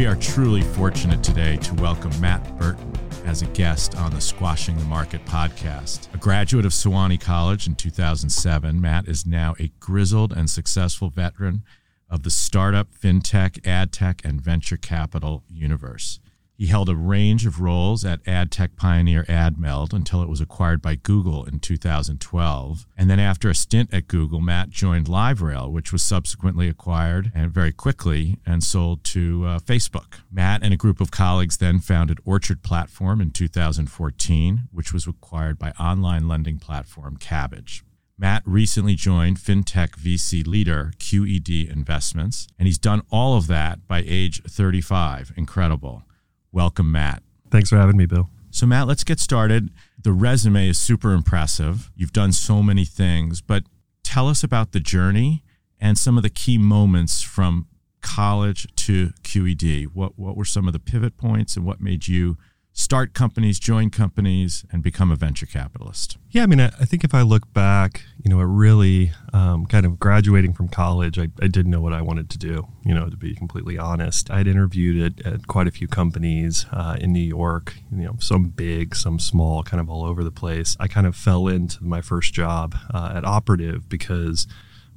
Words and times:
We 0.00 0.06
are 0.06 0.16
truly 0.16 0.62
fortunate 0.62 1.22
today 1.22 1.58
to 1.58 1.74
welcome 1.74 2.18
Matt 2.22 2.56
Burton 2.56 2.90
as 3.26 3.42
a 3.42 3.46
guest 3.48 3.98
on 3.98 4.12
the 4.12 4.20
Squashing 4.22 4.78
the 4.78 4.84
Market 4.86 5.22
podcast. 5.26 6.08
A 6.14 6.16
graduate 6.16 6.64
of 6.64 6.72
Sewanee 6.72 7.20
College 7.20 7.66
in 7.66 7.74
2007, 7.74 8.80
Matt 8.80 9.06
is 9.06 9.26
now 9.26 9.54
a 9.58 9.70
grizzled 9.78 10.32
and 10.32 10.48
successful 10.48 11.10
veteran 11.10 11.64
of 12.08 12.22
the 12.22 12.30
startup, 12.30 12.88
fintech, 12.94 13.66
ad 13.66 13.92
tech, 13.92 14.22
and 14.24 14.40
venture 14.40 14.78
capital 14.78 15.44
universe. 15.50 16.18
He 16.60 16.66
held 16.66 16.90
a 16.90 16.94
range 16.94 17.46
of 17.46 17.58
roles 17.58 18.04
at 18.04 18.20
ad 18.28 18.50
tech 18.50 18.76
pioneer 18.76 19.24
AdMeld 19.24 19.94
until 19.94 20.22
it 20.22 20.28
was 20.28 20.42
acquired 20.42 20.82
by 20.82 20.94
Google 20.94 21.42
in 21.46 21.58
2012. 21.58 22.86
And 22.98 23.08
then 23.08 23.18
after 23.18 23.48
a 23.48 23.54
stint 23.54 23.94
at 23.94 24.08
Google, 24.08 24.42
Matt 24.42 24.68
joined 24.68 25.06
LiveRail, 25.06 25.72
which 25.72 25.90
was 25.90 26.02
subsequently 26.02 26.68
acquired 26.68 27.32
and 27.34 27.50
very 27.50 27.72
quickly 27.72 28.40
and 28.44 28.62
sold 28.62 29.04
to 29.04 29.46
uh, 29.46 29.58
Facebook. 29.60 30.20
Matt 30.30 30.62
and 30.62 30.74
a 30.74 30.76
group 30.76 31.00
of 31.00 31.10
colleagues 31.10 31.56
then 31.56 31.80
founded 31.80 32.18
Orchard 32.26 32.62
Platform 32.62 33.22
in 33.22 33.30
2014, 33.30 34.68
which 34.70 34.92
was 34.92 35.06
acquired 35.06 35.58
by 35.58 35.70
online 35.80 36.28
lending 36.28 36.58
platform 36.58 37.16
Kabbage. 37.16 37.80
Matt 38.18 38.42
recently 38.44 38.96
joined 38.96 39.38
fintech 39.38 39.92
VC 39.92 40.46
leader 40.46 40.92
QED 40.98 41.72
Investments, 41.72 42.48
and 42.58 42.66
he's 42.66 42.76
done 42.76 43.00
all 43.10 43.34
of 43.38 43.46
that 43.46 43.88
by 43.88 44.04
age 44.06 44.42
35. 44.42 45.32
Incredible. 45.38 46.04
Welcome, 46.52 46.90
Matt. 46.90 47.22
Thanks 47.50 47.70
for 47.70 47.76
having 47.76 47.96
me, 47.96 48.06
Bill. 48.06 48.28
So, 48.50 48.66
Matt, 48.66 48.88
let's 48.88 49.04
get 49.04 49.20
started. 49.20 49.70
The 50.02 50.12
resume 50.12 50.68
is 50.68 50.78
super 50.78 51.12
impressive. 51.12 51.90
You've 51.94 52.12
done 52.12 52.32
so 52.32 52.62
many 52.62 52.84
things, 52.84 53.40
but 53.40 53.64
tell 54.02 54.28
us 54.28 54.42
about 54.42 54.72
the 54.72 54.80
journey 54.80 55.44
and 55.80 55.96
some 55.96 56.16
of 56.16 56.22
the 56.22 56.30
key 56.30 56.58
moments 56.58 57.22
from 57.22 57.66
college 58.00 58.66
to 58.74 59.10
QED. 59.22 59.86
What, 59.94 60.18
what 60.18 60.36
were 60.36 60.44
some 60.44 60.66
of 60.66 60.72
the 60.72 60.78
pivot 60.80 61.16
points 61.16 61.56
and 61.56 61.64
what 61.64 61.80
made 61.80 62.08
you 62.08 62.36
start 62.72 63.14
companies, 63.14 63.58
join 63.58 63.90
companies, 63.90 64.64
and 64.70 64.82
become 64.82 65.10
a 65.10 65.16
venture 65.16 65.46
capitalist? 65.46 66.18
Yeah, 66.30 66.44
I 66.44 66.46
mean, 66.46 66.60
I, 66.60 66.66
I 66.66 66.84
think 66.84 67.04
if 67.04 67.14
I 67.14 67.22
look 67.22 67.52
back, 67.52 68.02
you 68.22 68.30
know, 68.30 68.40
it 68.40 68.44
really 68.44 69.12
um, 69.32 69.66
kind 69.66 69.84
of 69.84 69.98
graduating 69.98 70.52
from 70.52 70.68
college, 70.68 71.18
I, 71.18 71.28
I, 71.42 71.48
didn't 71.48 71.70
know 71.70 71.80
what 71.80 71.92
I 71.92 72.02
wanted 72.02 72.30
to 72.30 72.38
do, 72.38 72.68
you 72.84 72.94
know, 72.94 73.08
to 73.08 73.16
be 73.16 73.34
completely 73.34 73.78
honest. 73.78 74.30
I'd 74.30 74.46
interviewed 74.46 75.20
at, 75.20 75.26
at 75.26 75.46
quite 75.46 75.66
a 75.66 75.70
few 75.70 75.88
companies 75.88 76.66
uh, 76.72 76.96
in 77.00 77.12
New 77.12 77.20
York, 77.20 77.74
you 77.90 78.04
know, 78.04 78.16
some 78.18 78.48
big, 78.48 78.94
some 78.94 79.18
small, 79.18 79.62
kind 79.62 79.80
of 79.80 79.90
all 79.90 80.04
over 80.04 80.22
the 80.22 80.30
place. 80.30 80.76
I 80.78 80.88
kind 80.88 81.06
of 81.06 81.16
fell 81.16 81.48
into 81.48 81.82
my 81.84 82.00
first 82.00 82.32
job 82.32 82.76
uh, 82.92 83.12
at 83.14 83.24
Operative 83.24 83.88
because 83.88 84.46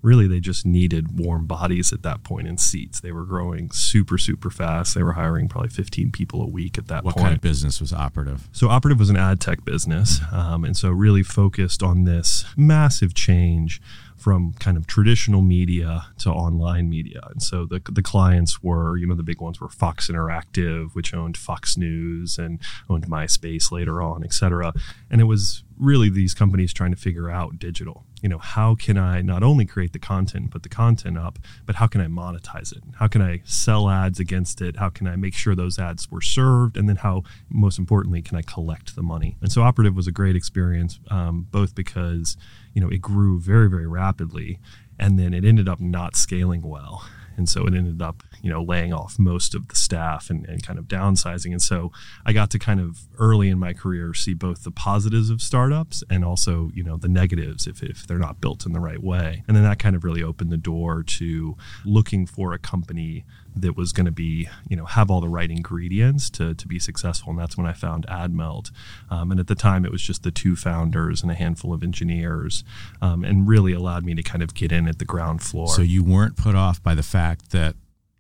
really 0.04 0.28
they 0.28 0.40
just 0.40 0.66
needed 0.66 1.18
warm 1.18 1.48
bodies 1.48 1.94
at 1.94 2.04
that 2.04 2.24
point 2.24 2.48
in 2.48 2.58
seats. 2.58 3.00
They 3.00 3.12
were 3.12 3.24
growing 3.24 3.72
super, 3.72 4.18
super 4.18 4.52
fast. 4.52 4.94
They 4.94 5.02
were 5.02 5.14
hiring 5.14 5.48
probably 5.48 5.70
15 5.70 6.12
people 6.12 6.42
a 6.42 6.48
week 6.48 6.78
at 6.78 6.88
that 6.90 7.04
what 7.04 7.16
point. 7.16 7.24
What 7.24 7.30
kind 7.30 7.36
of 7.36 7.42
business 7.42 7.80
was 7.80 7.94
Operative? 7.94 8.50
So 8.52 8.70
Operative 8.70 9.00
was 9.00 9.10
an 9.10 9.18
ad 9.18 9.40
tech 9.40 9.64
business. 9.64 10.20
Um, 10.32 10.66
and 10.66 10.76
so 10.76 10.90
really 10.90 11.24
focused 11.24 11.82
on 11.82 12.04
this 12.04 12.46
massive 12.58 13.14
change 13.14 13.82
from 14.18 14.54
kind 14.54 14.78
of 14.78 14.88
traditional 14.88 15.42
media 15.42 16.06
to 16.18 16.30
online 16.30 16.90
media. 16.90 17.22
And 17.32 17.42
so 17.42 17.66
the, 17.66 17.82
the 17.90 18.02
clients 18.02 18.64
were, 18.64 18.98
you 18.98 19.08
know, 19.08 19.16
the 19.16 19.24
big 19.24 19.42
ones 19.42 19.60
were 19.60 19.70
Fox 19.70 20.10
Interactive, 20.10 20.94
which 20.94 21.14
owned 21.14 21.38
Fox 21.38 21.78
News 21.78 22.38
and 22.38 22.60
owned 22.90 23.08
MySpace 23.08 23.72
later 23.72 24.02
on, 24.02 24.24
et 24.24 24.34
cetera. 24.34 24.74
And 25.10 25.20
it 25.20 25.26
was 25.26 25.64
really 25.78 26.10
these 26.10 26.34
companies 26.34 26.74
trying 26.74 26.92
to 26.92 26.98
figure 26.98 27.30
out 27.30 27.60
digital. 27.60 28.06
You 28.24 28.30
know, 28.30 28.40
how 28.40 28.74
can 28.74 28.98
I 28.98 29.22
not 29.22 29.44
only 29.44 29.66
create 29.66 29.94
the 29.94 30.00
content, 30.00 30.50
put 30.50 30.64
the 30.64 30.70
content 30.70 31.18
up, 31.18 31.38
but 31.66 31.76
how 31.76 31.86
can 31.86 32.02
I 32.02 32.08
monetize 32.08 32.76
it? 32.76 32.82
How 32.96 33.08
can 33.08 33.22
I 33.22 33.42
sell 33.44 33.90
ads 33.90 34.20
against 34.20 34.62
it? 34.62 34.78
How 34.78 34.90
can 34.90 35.06
I 35.08 35.16
make 35.16 35.36
sure 35.36 35.54
those 35.54 35.78
ads 35.78 36.10
were 36.10 36.22
served? 36.22 36.78
And 36.78 36.90
then 36.90 36.96
how, 36.96 37.24
most 37.50 37.78
importantly, 37.78 38.22
can 38.22 38.38
I 38.38 38.42
collect 38.42 38.96
the 38.96 39.04
money? 39.04 39.38
And 39.42 39.52
so 39.52 39.62
Operative 39.62 39.96
was 39.96 40.08
a 40.08 40.12
great 40.12 40.36
experience, 40.36 41.00
um, 41.10 41.48
both 41.52 41.76
because 41.76 42.36
you 42.74 42.82
know, 42.82 42.90
it 42.90 43.02
grew 43.02 43.40
very, 43.40 43.70
very 43.70 43.88
rapidly 43.88 44.60
and 45.00 45.18
then 45.18 45.34
it 45.34 45.46
ended 45.46 45.68
up 45.68 45.80
not 45.80 46.16
scaling 46.16 46.62
well. 46.62 47.06
And 47.36 47.50
so 47.50 47.66
it 47.66 47.74
ended 47.74 48.02
up, 48.02 48.24
you 48.42 48.50
know, 48.50 48.62
laying 48.62 48.94
off 48.94 49.18
most 49.18 49.56
of 49.56 49.68
the 49.68 49.76
staff 49.76 50.30
and, 50.30 50.46
and 50.48 50.66
kind 50.66 50.78
of 50.78 50.86
downsizing. 50.86 51.52
And 51.52 51.62
so 51.62 51.92
I 52.26 52.34
got 52.34 52.50
to 52.52 52.60
kind 52.60 52.80
of 52.80 53.02
early 53.18 53.50
in 53.50 53.60
my 53.60 53.74
career 53.74 54.14
see 54.14 54.34
both 54.34 54.64
the 54.64 54.72
positives 54.72 55.30
of 55.30 55.42
startups 55.42 56.04
and 56.10 56.24
also, 56.24 56.72
you 56.74 56.84
know, 56.84 56.98
the 56.98 57.08
negatives 57.08 57.68
if, 57.68 57.82
if 57.82 58.06
they're 58.06 58.18
not 58.18 58.42
built 58.42 58.66
in 58.66 58.74
the 58.74 58.80
right 58.80 59.02
way. 59.02 59.44
And 59.48 59.56
then 59.56 59.64
that 59.64 59.80
kind 59.80 59.96
of 59.96 60.04
really 60.04 60.24
opened 60.24 60.52
the 60.52 60.58
door 60.58 61.04
to 61.04 61.58
looking 61.86 62.26
for 62.26 62.54
a 62.54 62.60
company 62.60 63.26
that 63.56 63.78
was 63.78 63.92
going 63.92 64.06
to 64.06 64.12
be, 64.12 64.50
you 64.68 64.76
know, 64.76 64.86
have 64.86 65.12
all 65.12 65.22
the 65.22 65.30
right 65.30 65.50
ingredients 65.50 66.30
to, 66.32 66.54
to 66.54 66.68
be 66.68 66.80
successful. 66.80 67.32
And 67.32 67.40
that's 67.40 67.58
when 67.58 67.68
I 67.68 67.74
found 67.74 68.06
AdMeld. 68.08 68.72
Um, 69.10 69.32
and 69.32 69.40
at 69.40 69.48
the 69.48 69.56
time, 69.56 69.86
it 69.86 69.92
was 69.92 70.02
just 70.02 70.24
the 70.24 70.32
two 70.32 70.56
founders 70.56 71.22
and 71.22 71.32
a 71.32 71.36
handful 71.36 71.74
of 71.74 71.84
engineers, 71.84 72.64
um, 73.02 73.24
and 73.24 73.48
really 73.48 73.74
allowed 73.74 74.06
me 74.06 74.16
to 74.16 74.24
kind 74.24 74.42
of 74.42 74.54
get 74.54 74.72
in 74.72 74.88
at 74.88 75.00
the 75.00 75.06
ground 75.06 75.42
floor. 75.42 75.68
So 75.68 75.82
you 75.82 76.04
weren't 76.04 76.36
put 76.36 76.56
off 76.56 76.82
by 76.82 76.96
the 76.96 77.04
fact 77.04 77.52
that 77.52 77.76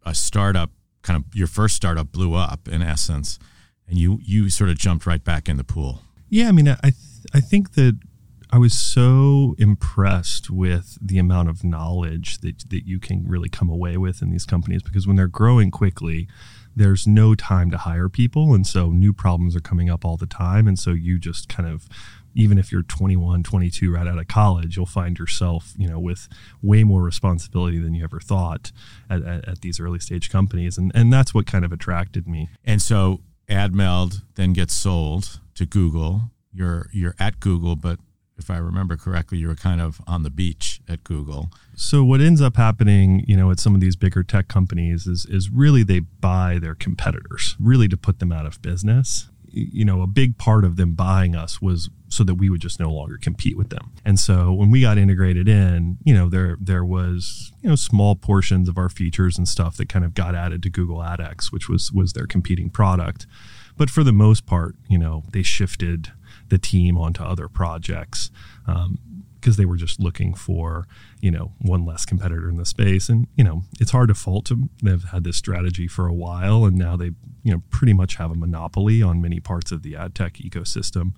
a 0.06 0.14
startup, 0.14 0.72
kind 1.02 1.24
of 1.24 1.36
your 1.36 1.48
first 1.48 1.76
startup, 1.76 2.12
blew 2.12 2.36
up 2.36 2.68
in 2.68 2.82
essence, 2.82 3.40
and 3.88 3.98
you 3.98 4.20
you 4.24 4.50
sort 4.50 4.70
of 4.70 4.78
jumped 4.78 5.06
right 5.06 5.24
back 5.24 5.50
in 5.50 5.58
the 5.58 5.64
pool. 5.64 6.02
Yeah, 6.30 6.48
I 6.48 6.52
mean, 6.52 6.68
I 6.70 6.94
I 7.34 7.40
think 7.40 7.74
that 7.74 8.00
I 8.54 8.60
was 8.60 8.78
so 8.78 9.56
impressed 9.58 10.52
with 10.52 11.00
the 11.02 11.18
amount 11.18 11.50
of 11.50 11.64
knowledge 11.64 12.38
that, 12.42 12.70
that 12.70 12.86
you 12.86 13.00
can 13.00 13.28
really 13.28 13.50
come 13.50 13.68
away 13.68 13.98
with 13.98 14.22
in 14.22 14.30
these 14.30 14.46
companies 14.46 14.84
because 14.84 15.08
when 15.08 15.16
they're 15.16 15.26
growing 15.26 15.72
quickly, 15.72 16.28
there's 16.76 17.08
no 17.08 17.34
time 17.34 17.72
to 17.72 17.80
hire 17.80 18.10
people. 18.10 18.54
And 18.54 18.68
so 18.68 18.92
new 18.92 19.12
problems 19.12 19.56
are 19.56 19.60
coming 19.60 19.90
up 19.90 20.06
all 20.06 20.18
the 20.18 20.28
time. 20.28 20.68
And 20.68 20.78
so 20.78 20.92
you 20.92 21.18
just 21.18 21.50
kind 21.50 21.68
of, 21.68 21.90
even 22.36 22.60
if 22.60 22.72
you're 22.72 22.84
21, 22.84 23.42
22, 23.42 23.92
right 23.92 24.06
out 24.06 24.20
of 24.20 24.28
college, 24.28 24.78
you'll 24.78 24.86
find 24.86 25.18
yourself, 25.18 25.74
you 25.76 25.90
know, 25.90 26.00
with 26.00 26.30
way 26.62 26.84
more 26.84 27.02
responsibility 27.02 27.80
than 27.80 27.96
you 27.96 28.04
ever 28.04 28.20
thought 28.20 28.72
at, 29.10 29.24
at, 29.24 29.50
at 29.50 29.62
these 29.62 29.80
early 29.80 30.00
stage 30.00 30.30
companies. 30.30 30.78
And, 30.78 30.92
and 30.94 31.12
that's 31.12 31.34
what 31.34 31.48
kind 31.48 31.66
of 31.66 31.72
attracted 31.72 32.28
me. 32.28 32.50
And 32.64 32.84
so 32.84 33.22
AdMeld 33.50 34.22
then 34.36 34.54
gets 34.54 34.76
sold 34.76 35.40
to 35.56 35.66
Google. 35.66 36.30
You're, 36.54 36.92
you're 36.94 37.16
at 37.18 37.40
Google, 37.40 37.76
but 37.76 37.98
if 38.44 38.52
I 38.52 38.58
remember 38.58 38.98
correctly, 38.98 39.38
you 39.38 39.48
were 39.48 39.56
kind 39.56 39.82
of 39.82 40.02
on 40.06 40.24
the 40.24 40.30
beach 40.30 40.82
at 40.88 41.04
Google. 41.04 41.50
So 41.76 42.04
what 42.04 42.22
ends 42.22 42.42
up 42.42 42.58
happening, 42.58 43.24
you 43.28 43.38
know, 43.38 43.50
at 43.52 43.60
some 43.60 43.74
of 43.74 43.82
these 43.82 43.96
bigger 43.96 44.24
tech 44.24 44.48
companies 44.48 45.08
is 45.08 45.26
is 45.26 45.50
really 45.50 45.84
they 45.84 46.00
buy 46.02 46.60
their 46.60 46.76
competitors, 46.76 47.56
really 47.60 47.88
to 47.88 47.98
put 47.98 48.20
them 48.20 48.32
out 48.32 48.46
of 48.46 48.62
business. 48.62 49.30
You 49.56 49.86
know, 49.86 50.02
a 50.02 50.08
big 50.08 50.38
part 50.38 50.66
of 50.66 50.78
them 50.78 50.94
buying 50.94 51.36
us 51.36 51.62
was 51.62 51.90
so 52.10 52.24
that 52.24 52.36
we 52.36 52.50
would 52.50 52.62
just 52.62 52.80
no 52.80 52.92
longer 52.92 53.18
compete 53.18 53.56
with 53.56 53.70
them. 53.70 53.92
And 54.04 54.20
so 54.20 54.52
when 54.52 54.72
we 54.72 54.82
got 54.82 54.98
integrated 54.98 55.48
in, 55.48 55.98
you 56.04 56.14
know, 56.14 56.28
there 56.28 56.58
there 56.60 56.84
was, 56.84 57.54
you 57.62 57.70
know, 57.70 57.76
small 57.76 58.16
portions 58.16 58.68
of 58.68 58.78
our 58.78 58.90
features 58.90 59.38
and 59.38 59.48
stuff 59.48 59.78
that 59.78 59.90
kind 59.90 60.04
of 60.04 60.14
got 60.14 60.36
added 60.36 60.62
to 60.64 60.70
Google 60.70 60.98
AdX, 60.98 61.52
which 61.52 61.70
was 61.70 61.92
was 61.92 62.14
their 62.14 62.28
competing 62.28 62.70
product. 62.70 63.26
But 63.78 63.90
for 63.90 64.04
the 64.04 64.12
most 64.12 64.46
part, 64.46 64.76
you 64.88 64.98
know, 64.98 65.24
they 65.32 65.44
shifted 65.44 66.12
the 66.50 66.58
team 66.58 66.98
onto 66.98 67.24
other 67.24 67.48
projects 67.48 68.32
because 68.66 68.86
um, 68.86 69.58
they 69.58 69.66
were 69.66 69.78
just 69.78 70.00
looking 70.00 70.34
for 70.34 70.88
you 71.22 71.32
know 71.32 71.54
one 71.60 71.86
less 71.86 72.06
competitor 72.06 72.50
in 72.50 72.58
the 72.58 72.66
space. 72.66 73.10
And 73.10 73.28
you 73.36 73.44
know 73.44 73.64
it's 73.80 73.92
hard 73.92 74.10
to 74.10 74.16
fault 74.16 74.50
them 74.50 74.70
they've 74.82 75.04
had 75.04 75.24
this 75.24 75.38
strategy 75.38 75.88
for 75.88 76.08
a 76.08 76.14
while 76.14 76.66
and 76.66 76.78
now 76.78 76.96
they 76.96 77.12
you 77.44 77.52
know 77.52 77.62
pretty 77.70 77.94
much 77.94 78.16
have 78.16 78.32
a 78.32 78.36
monopoly 78.36 79.02
on 79.02 79.22
many 79.22 79.40
parts 79.40 79.72
of 79.72 79.84
the 79.84 79.96
ad 79.96 80.16
tech 80.16 80.36
ecosystem 80.36 81.14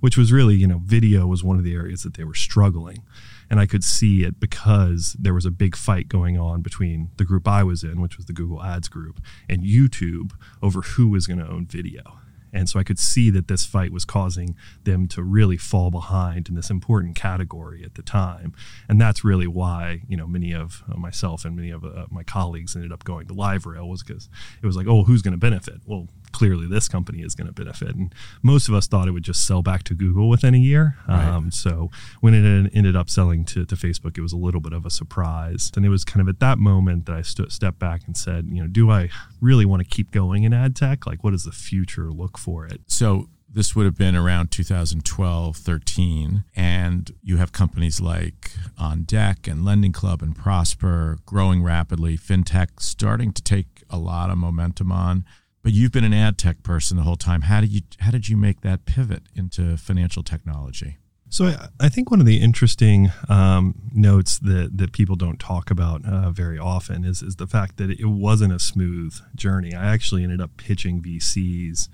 which 0.00 0.16
was 0.16 0.32
really 0.32 0.54
you 0.54 0.66
know 0.66 0.80
video 0.84 1.26
was 1.26 1.44
one 1.44 1.56
of 1.56 1.64
the 1.64 1.74
areas 1.74 2.02
that 2.02 2.14
they 2.14 2.24
were 2.24 2.34
struggling. 2.34 3.02
And 3.48 3.58
i 3.58 3.66
could 3.66 3.82
see 3.82 4.22
it 4.22 4.38
because 4.38 5.16
there 5.18 5.34
was 5.34 5.44
a 5.44 5.50
big 5.50 5.74
fight 5.74 6.08
going 6.08 6.38
on 6.38 6.62
between 6.62 7.10
the 7.16 7.24
group 7.24 7.48
i 7.48 7.64
was 7.64 7.82
in 7.82 8.00
which 8.00 8.16
was 8.16 8.26
the 8.26 8.32
google 8.32 8.62
ads 8.62 8.88
group 8.88 9.20
and 9.48 9.62
youtube 9.64 10.32
over 10.62 10.82
who 10.82 11.08
was 11.08 11.26
going 11.26 11.40
to 11.40 11.48
own 11.48 11.66
video 11.66 12.20
and 12.52 12.68
so 12.68 12.78
I 12.78 12.84
could 12.84 12.98
see 12.98 13.30
that 13.30 13.48
this 13.48 13.64
fight 13.64 13.92
was 13.92 14.04
causing 14.04 14.56
them 14.84 15.08
to 15.08 15.22
really 15.22 15.56
fall 15.56 15.90
behind 15.90 16.48
in 16.48 16.54
this 16.54 16.70
important 16.70 17.16
category 17.16 17.84
at 17.84 17.94
the 17.94 18.02
time. 18.02 18.54
And 18.88 19.00
that's 19.00 19.24
really 19.24 19.46
why, 19.46 20.02
you 20.08 20.16
know, 20.16 20.26
many 20.26 20.52
of 20.52 20.82
uh, 20.90 20.96
myself 20.96 21.44
and 21.44 21.56
many 21.56 21.70
of 21.70 21.84
uh, 21.84 22.06
my 22.10 22.22
colleagues 22.22 22.74
ended 22.74 22.92
up 22.92 23.04
going 23.04 23.26
to 23.28 23.34
LiveRail 23.34 23.88
was 23.88 24.02
because 24.02 24.28
it 24.62 24.66
was 24.66 24.76
like, 24.76 24.86
oh, 24.86 25.04
who's 25.04 25.22
going 25.22 25.32
to 25.32 25.38
benefit? 25.38 25.80
Well, 25.86 26.08
clearly 26.32 26.66
this 26.66 26.88
company 26.88 27.22
is 27.22 27.34
going 27.34 27.46
to 27.46 27.52
benefit. 27.52 27.94
And 27.94 28.14
most 28.42 28.68
of 28.68 28.74
us 28.74 28.86
thought 28.86 29.08
it 29.08 29.12
would 29.12 29.24
just 29.24 29.46
sell 29.46 29.62
back 29.62 29.82
to 29.84 29.94
Google 29.94 30.28
within 30.28 30.54
a 30.54 30.58
year. 30.58 30.96
Right. 31.08 31.26
Um, 31.26 31.50
so 31.50 31.90
when 32.20 32.34
it 32.34 32.70
ended 32.74 32.96
up 32.96 33.10
selling 33.10 33.44
to, 33.46 33.64
to 33.64 33.74
Facebook, 33.74 34.16
it 34.16 34.22
was 34.22 34.32
a 34.32 34.36
little 34.36 34.60
bit 34.60 34.72
of 34.72 34.86
a 34.86 34.90
surprise. 34.90 35.70
And 35.76 35.84
it 35.84 35.88
was 35.88 36.04
kind 36.04 36.20
of 36.20 36.28
at 36.28 36.40
that 36.40 36.58
moment 36.58 37.06
that 37.06 37.16
I 37.16 37.22
st- 37.22 37.52
stepped 37.52 37.78
back 37.78 38.02
and 38.06 38.16
said, 38.16 38.48
you 38.50 38.62
know, 38.62 38.68
do 38.68 38.90
I 38.90 39.10
really 39.40 39.64
want 39.64 39.82
to 39.82 39.88
keep 39.88 40.10
going 40.10 40.44
in 40.44 40.52
ad 40.52 40.76
tech? 40.76 41.06
Like, 41.06 41.24
what 41.24 41.30
does 41.30 41.44
the 41.44 41.52
future 41.52 42.10
look 42.10 42.38
for 42.38 42.66
it? 42.66 42.82
So 42.86 43.28
this 43.52 43.74
would 43.74 43.84
have 43.84 43.98
been 43.98 44.14
around 44.14 44.50
2012, 44.50 45.56
13, 45.56 46.44
and 46.54 47.10
you 47.22 47.38
have 47.38 47.52
companies 47.52 48.00
like 48.00 48.52
On 48.78 49.02
Deck 49.02 49.48
and 49.48 49.64
Lending 49.64 49.92
Club 49.92 50.22
and 50.22 50.36
Prosper 50.36 51.18
growing 51.26 51.62
rapidly, 51.62 52.16
fintech 52.16 52.80
starting 52.80 53.32
to 53.32 53.42
take 53.42 53.82
a 53.90 53.98
lot 53.98 54.30
of 54.30 54.38
momentum 54.38 54.92
on. 54.92 55.24
But 55.62 55.72
you've 55.72 55.92
been 55.92 56.04
an 56.04 56.14
ad 56.14 56.38
tech 56.38 56.62
person 56.62 56.96
the 56.96 57.02
whole 57.02 57.16
time. 57.16 57.42
How 57.42 57.60
did 57.60 57.70
you 57.70 57.82
how 57.98 58.10
did 58.10 58.28
you 58.30 58.36
make 58.36 58.62
that 58.62 58.86
pivot 58.86 59.24
into 59.34 59.76
financial 59.76 60.22
technology? 60.22 60.96
So 61.32 61.46
I, 61.46 61.68
I 61.78 61.88
think 61.88 62.10
one 62.10 62.18
of 62.18 62.26
the 62.26 62.40
interesting 62.42 63.12
um, 63.28 63.76
notes 63.94 64.38
that 64.40 64.76
that 64.76 64.92
people 64.92 65.14
don't 65.14 65.38
talk 65.38 65.70
about 65.70 66.04
uh, 66.04 66.32
very 66.32 66.58
often 66.58 67.04
is 67.04 67.22
is 67.22 67.36
the 67.36 67.46
fact 67.46 67.76
that 67.76 67.88
it 67.88 68.06
wasn't 68.06 68.52
a 68.52 68.58
smooth 68.58 69.14
journey. 69.36 69.72
I 69.72 69.92
actually 69.94 70.24
ended 70.24 70.40
up 70.40 70.56
pitching 70.56 71.00
VCs. 71.00 71.88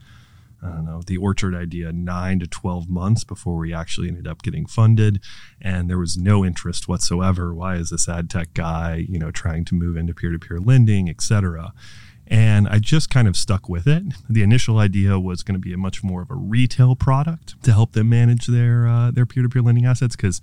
I 0.62 0.68
don't 0.68 0.86
know 0.86 1.02
the 1.06 1.18
Orchard 1.18 1.54
idea 1.54 1.92
nine 1.92 2.38
to 2.40 2.46
twelve 2.46 2.88
months 2.88 3.24
before 3.24 3.58
we 3.58 3.74
actually 3.74 4.08
ended 4.08 4.26
up 4.26 4.42
getting 4.42 4.64
funded, 4.64 5.20
and 5.60 5.90
there 5.90 5.98
was 5.98 6.16
no 6.16 6.42
interest 6.42 6.88
whatsoever. 6.88 7.54
Why 7.54 7.76
is 7.76 7.90
this 7.90 8.08
ad 8.08 8.30
tech 8.30 8.54
guy, 8.54 9.04
you 9.06 9.18
know, 9.18 9.30
trying 9.30 9.66
to 9.66 9.74
move 9.74 9.98
into 9.98 10.14
peer 10.14 10.32
to 10.32 10.38
peer 10.38 10.58
lending, 10.58 11.10
et 11.10 11.20
cetera? 11.20 11.74
And 12.28 12.66
I 12.68 12.78
just 12.78 13.08
kind 13.08 13.28
of 13.28 13.36
stuck 13.36 13.68
with 13.68 13.86
it. 13.86 14.02
The 14.28 14.42
initial 14.42 14.78
idea 14.78 15.18
was 15.18 15.42
going 15.42 15.54
to 15.54 15.60
be 15.60 15.72
a 15.72 15.76
much 15.76 16.02
more 16.02 16.22
of 16.22 16.30
a 16.30 16.34
retail 16.34 16.96
product 16.96 17.62
to 17.62 17.72
help 17.72 17.92
them 17.92 18.08
manage 18.08 18.46
their 18.46 18.88
uh, 18.88 19.10
their 19.12 19.26
peer 19.26 19.44
to 19.44 19.48
peer 19.48 19.62
lending 19.62 19.86
assets 19.86 20.16
because 20.16 20.40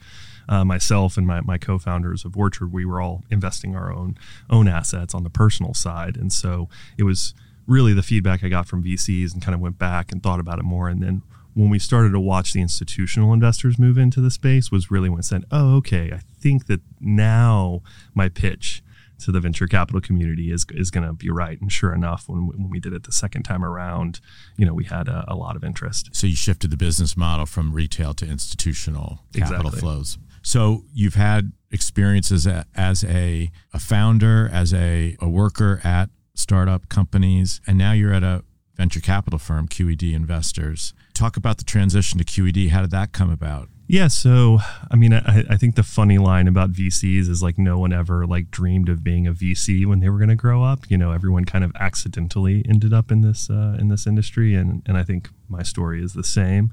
uh, 0.47 0.63
myself 0.63 1.17
and 1.17 1.27
my, 1.27 1.41
my 1.41 1.57
co-founders 1.57 2.25
of 2.25 2.37
Orchard, 2.37 2.71
we 2.71 2.85
were 2.85 3.01
all 3.01 3.23
investing 3.29 3.75
our 3.75 3.91
own 3.91 4.17
own 4.49 4.67
assets 4.67 5.13
on 5.13 5.23
the 5.23 5.29
personal 5.29 5.73
side, 5.73 6.15
and 6.15 6.31
so 6.31 6.69
it 6.97 7.03
was 7.03 7.33
really 7.67 7.93
the 7.93 8.03
feedback 8.03 8.43
I 8.43 8.49
got 8.49 8.67
from 8.67 8.83
VCs 8.83 9.33
and 9.33 9.41
kind 9.41 9.55
of 9.55 9.61
went 9.61 9.77
back 9.77 10.11
and 10.11 10.21
thought 10.21 10.39
about 10.39 10.59
it 10.59 10.63
more, 10.63 10.87
and 10.87 11.01
then 11.01 11.21
when 11.53 11.69
we 11.69 11.79
started 11.79 12.11
to 12.11 12.19
watch 12.19 12.53
the 12.53 12.61
institutional 12.61 13.33
investors 13.33 13.77
move 13.77 13.97
into 13.97 14.19
the 14.21 14.31
space 14.31 14.71
was 14.71 14.89
really 14.89 15.09
when 15.09 15.19
it 15.19 15.23
said, 15.23 15.45
oh, 15.51 15.75
okay, 15.77 16.11
I 16.11 16.21
think 16.39 16.65
that 16.65 16.81
now 16.99 17.81
my 18.15 18.29
pitch 18.29 18.81
to 19.19 19.31
the 19.31 19.39
venture 19.39 19.67
capital 19.67 20.01
community 20.01 20.51
is 20.51 20.65
is 20.71 20.91
going 20.91 21.05
to 21.05 21.13
be 21.13 21.29
right. 21.29 21.59
And 21.61 21.71
sure 21.71 21.93
enough, 21.93 22.27
when 22.27 22.47
when 22.47 22.69
we 22.69 22.79
did 22.79 22.93
it 22.93 23.03
the 23.03 23.11
second 23.11 23.43
time 23.43 23.63
around, 23.63 24.19
you 24.57 24.65
know, 24.65 24.73
we 24.73 24.85
had 24.85 25.07
a, 25.07 25.25
a 25.27 25.35
lot 25.35 25.55
of 25.55 25.63
interest. 25.63 26.09
So 26.13 26.27
you 26.27 26.35
shifted 26.35 26.71
the 26.71 26.77
business 26.77 27.15
model 27.15 27.45
from 27.45 27.73
retail 27.73 28.13
to 28.15 28.25
institutional 28.25 29.19
capital 29.33 29.67
exactly. 29.67 29.79
flows. 29.79 30.17
So 30.43 30.83
you've 30.93 31.15
had 31.15 31.53
experiences 31.71 32.45
as 32.75 33.03
a, 33.05 33.49
a 33.73 33.79
founder, 33.79 34.49
as 34.51 34.73
a, 34.73 35.15
a 35.21 35.29
worker 35.29 35.79
at 35.83 36.09
startup 36.35 36.89
companies, 36.89 37.61
and 37.65 37.77
now 37.77 37.93
you're 37.93 38.13
at 38.13 38.23
a 38.23 38.43
venture 38.75 38.99
capital 38.99 39.39
firm, 39.39 39.67
QED 39.67 40.13
Investors. 40.13 40.93
Talk 41.13 41.37
about 41.37 41.59
the 41.59 41.63
transition 41.63 42.19
to 42.19 42.25
QED. 42.25 42.69
How 42.69 42.81
did 42.81 42.91
that 42.91 43.13
come 43.13 43.31
about? 43.31 43.69
Yeah, 43.85 44.07
so 44.07 44.59
I 44.89 44.95
mean, 44.95 45.13
I, 45.13 45.43
I, 45.49 45.57
think 45.57 45.75
the 45.75 45.83
funny 45.83 46.17
line 46.17 46.47
about 46.47 46.71
VCs 46.71 47.27
is 47.29 47.43
like 47.43 47.57
no 47.57 47.77
one 47.77 47.91
ever 47.91 48.25
like 48.25 48.49
dreamed 48.49 48.87
of 48.87 49.03
being 49.03 49.27
a 49.27 49.33
VC 49.33 49.85
when 49.85 49.99
they 49.99 50.09
were 50.09 50.17
going 50.17 50.29
to 50.29 50.35
grow 50.35 50.63
up. 50.63 50.89
You 50.89 50.97
know, 50.97 51.11
everyone 51.11 51.43
kind 51.43 51.65
of 51.65 51.73
accidentally 51.77 52.65
ended 52.67 52.93
up 52.93 53.11
in 53.11 53.21
this 53.21 53.49
uh, 53.49 53.75
in 53.77 53.89
this 53.89 54.07
industry, 54.07 54.55
and 54.55 54.81
and 54.85 54.97
I 54.97 55.03
think 55.03 55.29
my 55.49 55.63
story 55.63 56.01
is 56.01 56.13
the 56.13 56.23
same 56.23 56.71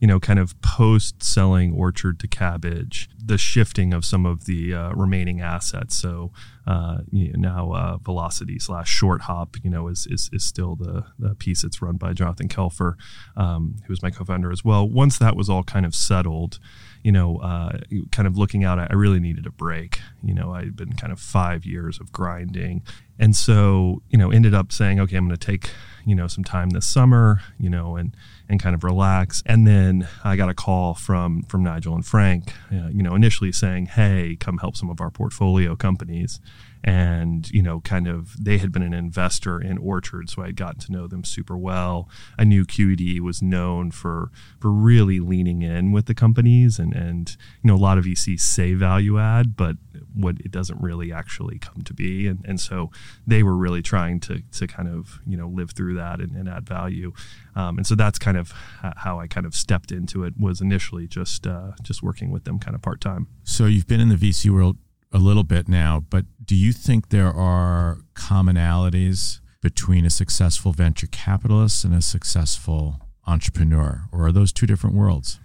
you 0.00 0.06
know, 0.06 0.18
kind 0.18 0.38
of 0.38 0.60
post 0.62 1.22
selling 1.22 1.74
Orchard 1.74 2.18
to 2.20 2.28
Kabbage, 2.28 3.06
the 3.22 3.36
shifting 3.36 3.92
of 3.92 4.04
some 4.04 4.24
of 4.24 4.46
the 4.46 4.74
uh, 4.74 4.92
remaining 4.92 5.40
assets. 5.40 5.94
So 5.94 6.32
uh, 6.66 6.98
you 7.10 7.32
know, 7.32 7.38
now 7.38 7.72
uh, 7.72 7.96
Velocity 7.98 8.58
slash 8.58 8.88
Short 8.88 9.22
Hop, 9.22 9.56
you 9.62 9.70
know, 9.70 9.88
is, 9.88 10.06
is, 10.08 10.30
is 10.32 10.44
still 10.44 10.74
the, 10.74 11.04
the 11.18 11.34
piece 11.34 11.62
that's 11.62 11.82
run 11.82 11.96
by 11.96 12.12
Jonathan 12.12 12.48
Kelfer, 12.48 12.94
um, 13.36 13.76
who 13.86 13.92
was 13.92 14.02
my 14.02 14.10
co-founder 14.10 14.50
as 14.50 14.64
well. 14.64 14.88
Once 14.88 15.18
that 15.18 15.36
was 15.36 15.50
all 15.50 15.64
kind 15.64 15.84
of 15.84 15.94
settled, 15.94 16.58
you 17.02 17.12
know, 17.12 17.38
uh, 17.38 17.78
kind 18.12 18.28
of 18.28 18.38
looking 18.38 18.64
out, 18.64 18.78
I 18.78 18.92
really 18.94 19.20
needed 19.20 19.46
a 19.46 19.50
break. 19.50 20.00
You 20.22 20.34
know, 20.34 20.54
I'd 20.54 20.76
been 20.76 20.94
kind 20.94 21.12
of 21.12 21.20
five 21.20 21.66
years 21.66 21.98
of 22.00 22.12
grinding. 22.12 22.82
And 23.18 23.36
so, 23.36 24.02
you 24.08 24.18
know, 24.18 24.30
ended 24.30 24.54
up 24.54 24.72
saying, 24.72 25.00
okay, 25.00 25.16
I'm 25.16 25.26
going 25.26 25.36
to 25.36 25.46
take, 25.46 25.70
you 26.06 26.14
know, 26.14 26.26
some 26.26 26.44
time 26.44 26.70
this 26.70 26.86
summer, 26.86 27.42
you 27.58 27.68
know, 27.68 27.96
and, 27.96 28.14
and 28.50 28.60
kind 28.60 28.74
of 28.74 28.82
relax. 28.82 29.44
And 29.46 29.64
then 29.64 30.08
I 30.24 30.34
got 30.34 30.50
a 30.50 30.54
call 30.54 30.94
from 30.94 31.44
from 31.44 31.62
Nigel 31.62 31.94
and 31.94 32.04
Frank, 32.04 32.52
uh, 32.72 32.88
you 32.88 33.02
know, 33.02 33.14
initially 33.14 33.52
saying, 33.52 33.86
"Hey, 33.86 34.36
come 34.38 34.58
help 34.58 34.76
some 34.76 34.90
of 34.90 35.00
our 35.00 35.10
portfolio 35.10 35.76
companies." 35.76 36.40
and 36.82 37.50
you 37.50 37.62
know 37.62 37.80
kind 37.80 38.08
of 38.08 38.42
they 38.42 38.56
had 38.58 38.72
been 38.72 38.82
an 38.82 38.94
investor 38.94 39.60
in 39.60 39.76
orchard 39.78 40.30
so 40.30 40.42
i 40.42 40.46
had 40.46 40.56
gotten 40.56 40.80
to 40.80 40.92
know 40.92 41.06
them 41.06 41.24
super 41.24 41.56
well 41.56 42.08
i 42.38 42.44
knew 42.44 42.64
qed 42.64 43.20
was 43.20 43.42
known 43.42 43.90
for 43.90 44.30
for 44.58 44.70
really 44.70 45.20
leaning 45.20 45.60
in 45.60 45.92
with 45.92 46.06
the 46.06 46.14
companies 46.14 46.78
and 46.78 46.94
and 46.94 47.36
you 47.62 47.68
know 47.68 47.74
a 47.74 47.76
lot 47.76 47.98
of 47.98 48.04
vcs 48.04 48.40
say 48.40 48.72
value 48.72 49.18
add 49.18 49.56
but 49.56 49.76
what 50.14 50.40
it 50.40 50.50
doesn't 50.50 50.80
really 50.80 51.12
actually 51.12 51.58
come 51.58 51.82
to 51.82 51.92
be 51.92 52.26
and 52.26 52.44
and 52.46 52.60
so 52.60 52.90
they 53.26 53.42
were 53.42 53.56
really 53.56 53.82
trying 53.82 54.18
to 54.18 54.42
to 54.50 54.66
kind 54.66 54.88
of 54.88 55.20
you 55.26 55.36
know 55.36 55.48
live 55.48 55.72
through 55.72 55.94
that 55.94 56.18
and, 56.20 56.34
and 56.34 56.48
add 56.48 56.66
value 56.66 57.12
um, 57.60 57.78
and 57.78 57.86
so 57.86 57.94
that's 57.94 58.18
kind 58.18 58.36
of 58.36 58.52
how 58.96 59.20
I 59.20 59.26
kind 59.26 59.46
of 59.46 59.54
stepped 59.54 59.92
into 59.92 60.24
it 60.24 60.34
was 60.38 60.60
initially 60.60 61.06
just 61.06 61.46
uh, 61.46 61.72
just 61.82 62.02
working 62.02 62.30
with 62.30 62.44
them 62.44 62.58
kind 62.58 62.74
of 62.74 62.82
part 62.82 63.00
time. 63.00 63.26
So 63.44 63.66
you've 63.66 63.86
been 63.86 64.00
in 64.00 64.08
the 64.08 64.16
VC 64.16 64.50
world 64.50 64.78
a 65.12 65.18
little 65.18 65.44
bit 65.44 65.68
now, 65.68 66.04
but 66.08 66.24
do 66.44 66.54
you 66.54 66.72
think 66.72 67.08
there 67.08 67.32
are 67.32 67.98
commonalities 68.14 69.40
between 69.60 70.06
a 70.06 70.10
successful 70.10 70.72
venture 70.72 71.08
capitalist 71.08 71.84
and 71.84 71.94
a 71.94 72.00
successful 72.00 73.00
entrepreneur, 73.26 74.04
or 74.12 74.26
are 74.26 74.32
those 74.32 74.52
two 74.52 74.66
different 74.66 74.96
worlds? 74.96 75.40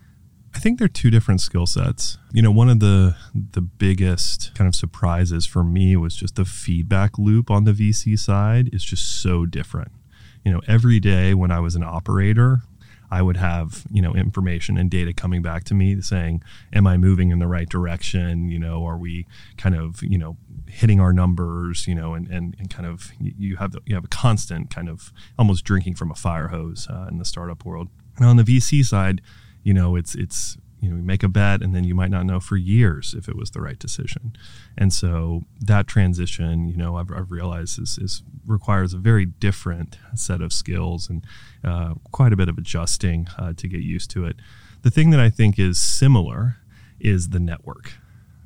I 0.53 0.59
think 0.59 0.79
they're 0.79 0.87
two 0.87 1.11
different 1.11 1.41
skill 1.41 1.65
sets. 1.65 2.17
You 2.31 2.41
know, 2.41 2.51
one 2.51 2.69
of 2.69 2.79
the 2.79 3.17
the 3.33 3.61
biggest 3.61 4.53
kind 4.55 4.69
of 4.69 4.75
surprises 4.75 5.45
for 5.45 5.65
me 5.65 5.97
was 5.97 6.15
just 6.15 6.35
the 6.35 6.45
feedback 6.45 7.17
loop 7.17 7.51
on 7.51 7.65
the 7.65 7.73
VC 7.73 8.17
side 8.17 8.69
is 8.71 8.83
just 8.83 9.21
so 9.21 9.45
different. 9.45 9.91
You 10.45 10.53
know, 10.53 10.61
every 10.67 10.99
day 10.99 11.33
when 11.33 11.51
I 11.51 11.59
was 11.59 11.75
an 11.75 11.83
operator, 11.83 12.61
I 13.11 13.21
would 13.21 13.37
have, 13.37 13.85
you 13.91 14.01
know, 14.01 14.13
information 14.13 14.77
and 14.77 14.89
data 14.89 15.13
coming 15.13 15.41
back 15.41 15.63
to 15.65 15.73
me 15.73 15.99
saying, 16.01 16.43
am 16.73 16.87
I 16.87 16.97
moving 16.97 17.31
in 17.31 17.39
the 17.39 17.47
right 17.47 17.67
direction? 17.67 18.49
You 18.49 18.59
know, 18.59 18.85
are 18.85 18.97
we 18.97 19.25
kind 19.57 19.75
of, 19.75 20.01
you 20.01 20.17
know, 20.17 20.37
hitting 20.67 20.99
our 20.99 21.13
numbers, 21.13 21.87
you 21.87 21.95
know, 21.95 22.13
and, 22.13 22.27
and, 22.27 22.55
and 22.59 22.69
kind 22.69 22.87
of 22.87 23.11
you 23.19 23.57
have, 23.57 23.75
you 23.85 23.95
have 23.95 24.05
a 24.05 24.09
constant 24.09 24.69
kind 24.69 24.89
of 24.89 25.11
almost 25.37 25.63
drinking 25.65 25.95
from 25.95 26.11
a 26.11 26.15
fire 26.15 26.49
hose 26.49 26.87
uh, 26.89 27.07
in 27.09 27.17
the 27.17 27.25
startup 27.25 27.65
world. 27.65 27.89
And 28.17 28.25
on 28.25 28.37
the 28.37 28.43
VC 28.43 28.83
side, 28.85 29.21
you 29.63 29.73
know, 29.73 29.95
it's, 29.95 30.15
it's, 30.15 30.57
you 30.85 30.91
know, 30.91 30.97
you 30.97 31.03
make 31.03 31.23
a 31.23 31.27
bet 31.27 31.61
and 31.61 31.73
then 31.75 31.83
you 31.83 31.95
might 31.95 32.11
not 32.11 32.25
know 32.25 32.39
for 32.39 32.55
years 32.55 33.15
if 33.17 33.27
it 33.27 33.35
was 33.35 33.51
the 33.51 33.61
right 33.61 33.79
decision. 33.79 34.35
And 34.77 34.93
so 34.93 35.41
that 35.59 35.87
transition, 35.87 36.69
you 36.69 36.77
know, 36.77 36.97
I've, 36.97 37.11
I've 37.11 37.31
realized 37.31 37.79
is, 37.81 37.97
is, 37.97 38.23
requires 38.45 38.93
a 38.93 38.97
very 38.97 39.25
different 39.25 39.97
set 40.13 40.41
of 40.41 40.53
skills 40.53 41.09
and 41.09 41.25
uh, 41.63 41.95
quite 42.11 42.33
a 42.33 42.35
bit 42.35 42.49
of 42.49 42.57
adjusting 42.57 43.27
uh, 43.37 43.53
to 43.57 43.67
get 43.67 43.81
used 43.81 44.11
to 44.11 44.25
it. 44.25 44.35
The 44.83 44.91
thing 44.91 45.09
that 45.09 45.19
I 45.19 45.31
think 45.31 45.57
is 45.57 45.79
similar 45.79 46.57
is 46.99 47.29
the 47.29 47.39
network. 47.39 47.93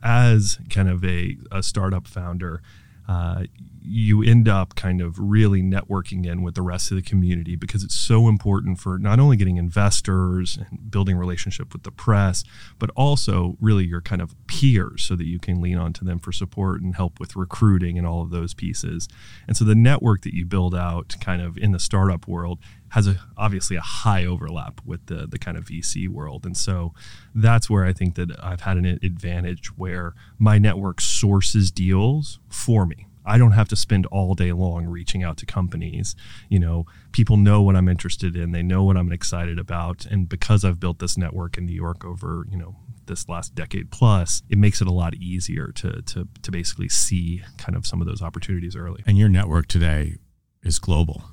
As 0.02 0.60
kind 0.70 0.88
of 0.88 1.04
a, 1.04 1.38
a 1.52 1.62
startup 1.62 2.08
founder, 2.08 2.62
uh, 3.10 3.44
you 3.90 4.22
end 4.22 4.48
up 4.48 4.76
kind 4.76 5.02
of 5.02 5.18
really 5.18 5.64
networking 5.64 6.26
in 6.26 6.44
with 6.44 6.54
the 6.54 6.62
rest 6.62 6.92
of 6.92 6.96
the 6.96 7.02
community 7.02 7.56
because 7.56 7.84
it's 7.84 7.96
so 7.96 8.28
important 8.28 8.80
for 8.80 9.00
not 9.00 9.20
only 9.20 9.36
getting 9.36 9.58
investors 9.58 10.58
and 10.58 10.92
building 10.92 11.18
relationship 11.18 11.74
with 11.74 11.82
the 11.82 11.92
press 11.92 12.44
but 12.78 12.92
also 12.96 13.58
really 13.60 13.86
your 13.86 14.02
kind 14.02 14.22
of 14.22 14.36
peers 14.46 15.04
so 15.04 15.16
that 15.16 15.26
you 15.26 15.40
can 15.40 15.60
lean 15.60 15.78
onto 15.78 16.06
them 16.06 16.20
for 16.20 16.32
support 16.32 16.82
and 16.82 16.96
help 16.96 17.20
with 17.20 17.36
recruiting 17.36 17.98
and 17.98 18.06
all 18.06 18.22
of 18.22 18.30
those 18.30 18.54
pieces. 18.54 19.08
And 19.48 19.58
so 19.58 19.66
the 19.66 19.76
network 19.76 20.22
that 20.22 20.36
you 20.36 20.46
build 20.46 20.76
out 20.76 21.16
kind 21.20 21.42
of 21.42 21.58
in 21.58 21.72
the 21.72 21.80
startup 21.80 22.28
world 22.28 22.60
has 22.90 23.08
a 23.08 23.20
obviously 23.38 23.76
a 23.76 23.82
high 23.82 24.26
overlap 24.26 24.82
with 24.86 25.06
the 25.08 25.28
the 25.28 25.40
kind 25.40 25.58
of 25.58 25.66
VC 25.66 26.08
world. 26.08 26.46
And 26.46 26.56
so 26.56 26.94
that's 27.34 27.70
where 27.70 27.86
I 27.86 27.94
think 27.94 28.16
that 28.16 28.32
I've 28.44 28.62
had 28.62 28.78
an 28.78 28.86
advantage 28.86 29.78
where 29.78 30.14
my 30.38 30.58
network 30.58 31.02
sources 31.02 31.72
deals 31.72 32.40
for 32.50 32.86
me 32.86 33.08
I 33.30 33.38
don't 33.38 33.52
have 33.52 33.68
to 33.70 33.76
spend 33.76 34.06
all 34.08 34.34
day 34.34 34.52
long 34.52 34.86
reaching 34.86 35.24
out 35.24 35.38
to 35.38 35.46
companies. 35.46 36.16
You 36.50 36.60
know, 36.60 36.86
people 37.12 37.38
know 37.38 37.62
what 37.62 37.76
I'm 37.76 37.88
interested 37.88 38.36
in, 38.36 38.52
they 38.52 38.64
know 38.64 38.84
what 38.84 38.98
I'm 38.98 39.12
excited 39.12 39.60
about. 39.60 40.06
And 40.06 40.28
because 40.28 40.66
I've 40.66 40.80
built 40.80 41.00
this 41.00 41.18
network 41.18 41.58
in 41.58 41.66
New 41.66 41.76
York 41.76 42.04
over, 42.04 42.46
you 42.50 42.58
know, 42.58 42.76
this 43.06 43.30
last 43.30 43.56
decade 43.56 43.92
plus, 43.92 44.44
it 44.50 44.58
makes 44.58 44.82
it 44.82 44.88
a 44.88 44.94
lot 44.94 45.16
easier 45.16 45.72
to 45.74 46.02
to 46.02 46.28
to 46.42 46.52
basically 46.52 46.90
see 46.90 47.42
kind 47.58 47.76
of 47.76 47.86
some 47.86 48.02
of 48.02 48.08
those 48.08 48.22
opportunities 48.22 48.76
early. 48.76 49.04
And 49.06 49.18
your 49.18 49.30
network 49.30 49.68
today 49.68 50.18
is 50.64 50.80
global. 50.80 51.24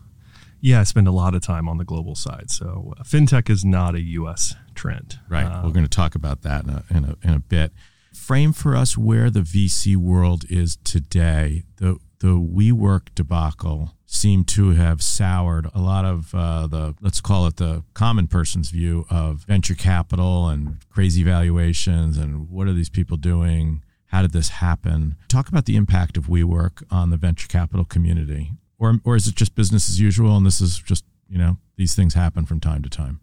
Yeah, 0.61 0.81
I 0.81 0.85
spend 0.85 1.07
a 1.07 1.13
lot 1.13 1.35
of 1.35 1.43
time 1.43 1.69
on 1.69 1.77
the 1.77 1.85
global 1.85 2.15
side. 2.15 2.51
So 2.51 2.95
uh, 2.99 3.03
fintech 3.03 3.51
is 3.51 3.65
not 3.65 3.95
a 3.95 4.01
U.S. 4.01 4.55
trend. 4.75 5.21
Right. 5.29 5.45
Um, 5.45 5.65
We're 5.65 5.73
going 5.73 5.85
to 5.85 5.89
talk 5.89 6.15
about 6.15 6.43
that 6.43 6.65
in 6.65 6.71
a, 6.71 6.85
in 6.91 7.05
a, 7.05 7.17
in 7.23 7.35
a 7.35 7.39
bit 7.39 7.73
frame 8.17 8.53
for 8.53 8.75
us 8.75 8.97
where 8.97 9.31
the 9.31 9.41
VC 9.41 9.97
world 9.97 10.45
is 10.49 10.77
today. 10.85 11.65
The 11.77 11.99
the 12.21 12.29
WeWork 12.29 13.09
debacle 13.15 13.93
seem 14.07 14.45
to 14.45 14.71
have 14.71 15.03
soured 15.03 15.69
a 15.75 15.81
lot 15.81 16.05
of 16.05 16.35
uh, 16.35 16.67
the, 16.67 16.95
let's 17.01 17.21
call 17.21 17.47
it 17.47 17.57
the 17.57 17.83
common 17.95 18.27
person's 18.27 18.71
view 18.71 19.05
of 19.11 19.45
venture 19.45 19.75
capital 19.75 20.49
and 20.49 20.79
crazy 20.89 21.23
valuations 21.23 22.17
and 22.17 22.49
what 22.49 22.67
are 22.67 22.73
these 22.73 22.89
people 22.89 23.17
doing? 23.17 23.83
How 24.07 24.23
did 24.23 24.33
this 24.33 24.49
happen? 24.49 25.17
Talk 25.29 25.49
about 25.49 25.67
the 25.67 25.77
impact 25.77 26.17
of 26.17 26.27
WeWork 26.27 26.85
on 26.91 27.11
the 27.11 27.17
venture 27.17 27.49
capital 27.49 27.85
community. 27.85 28.53
Or, 28.79 28.99
or 29.05 29.17
is 29.17 29.27
it 29.27 29.35
just 29.35 29.55
business 29.55 29.89
as 29.89 30.01
usual 30.01 30.37
and 30.37 30.47
this 30.47 30.61
is 30.61 30.79
just, 30.79 31.05
you 31.29 31.39
know, 31.39 31.59
these 31.77 31.95
things 31.95 32.15
happen 32.15 32.47
from 32.47 32.61
time 32.61 32.83
to 32.83 32.89
time? 32.89 33.21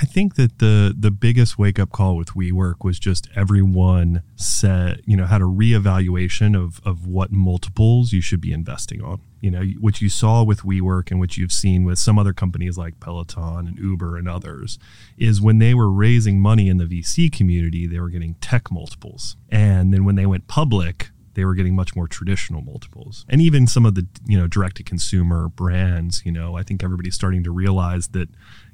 I 0.00 0.04
think 0.04 0.36
that 0.36 0.58
the 0.58 0.94
the 0.98 1.10
biggest 1.10 1.58
wake 1.58 1.78
up 1.78 1.90
call 1.90 2.16
with 2.16 2.28
WeWork 2.28 2.84
was 2.84 2.98
just 2.98 3.28
everyone 3.34 4.22
said, 4.36 5.02
you 5.06 5.16
know, 5.16 5.26
had 5.26 5.40
a 5.40 5.44
reevaluation 5.44 6.56
of 6.56 6.80
of 6.84 7.06
what 7.06 7.30
multiples 7.30 8.12
you 8.12 8.20
should 8.20 8.40
be 8.40 8.52
investing 8.52 9.02
on. 9.02 9.20
You 9.40 9.50
know, 9.50 9.62
what 9.80 10.00
you 10.00 10.08
saw 10.08 10.44
with 10.44 10.62
WeWork 10.62 11.10
and 11.10 11.18
what 11.18 11.36
you've 11.36 11.52
seen 11.52 11.84
with 11.84 11.98
some 11.98 12.18
other 12.18 12.32
companies 12.32 12.78
like 12.78 13.00
Peloton 13.00 13.66
and 13.66 13.78
Uber 13.78 14.16
and 14.16 14.28
others 14.28 14.78
is 15.18 15.40
when 15.40 15.58
they 15.58 15.74
were 15.74 15.90
raising 15.90 16.40
money 16.40 16.68
in 16.68 16.78
the 16.78 16.84
VC 16.84 17.30
community, 17.30 17.86
they 17.86 17.98
were 17.98 18.08
getting 18.08 18.34
tech 18.34 18.70
multiples. 18.70 19.36
And 19.50 19.92
then 19.92 20.04
when 20.04 20.14
they 20.14 20.26
went 20.26 20.46
public, 20.46 21.10
they 21.34 21.44
were 21.44 21.54
getting 21.54 21.74
much 21.74 21.96
more 21.96 22.06
traditional 22.06 22.62
multiples. 22.62 23.24
And 23.28 23.40
even 23.40 23.66
some 23.66 23.86
of 23.86 23.94
the, 23.94 24.06
you 24.26 24.38
know, 24.38 24.46
direct 24.46 24.76
to 24.76 24.82
consumer 24.82 25.48
brands, 25.48 26.22
you 26.24 26.32
know, 26.32 26.56
I 26.56 26.62
think 26.62 26.82
everybody's 26.82 27.14
starting 27.14 27.42
to 27.44 27.50
realize 27.50 28.08
that 28.08 28.28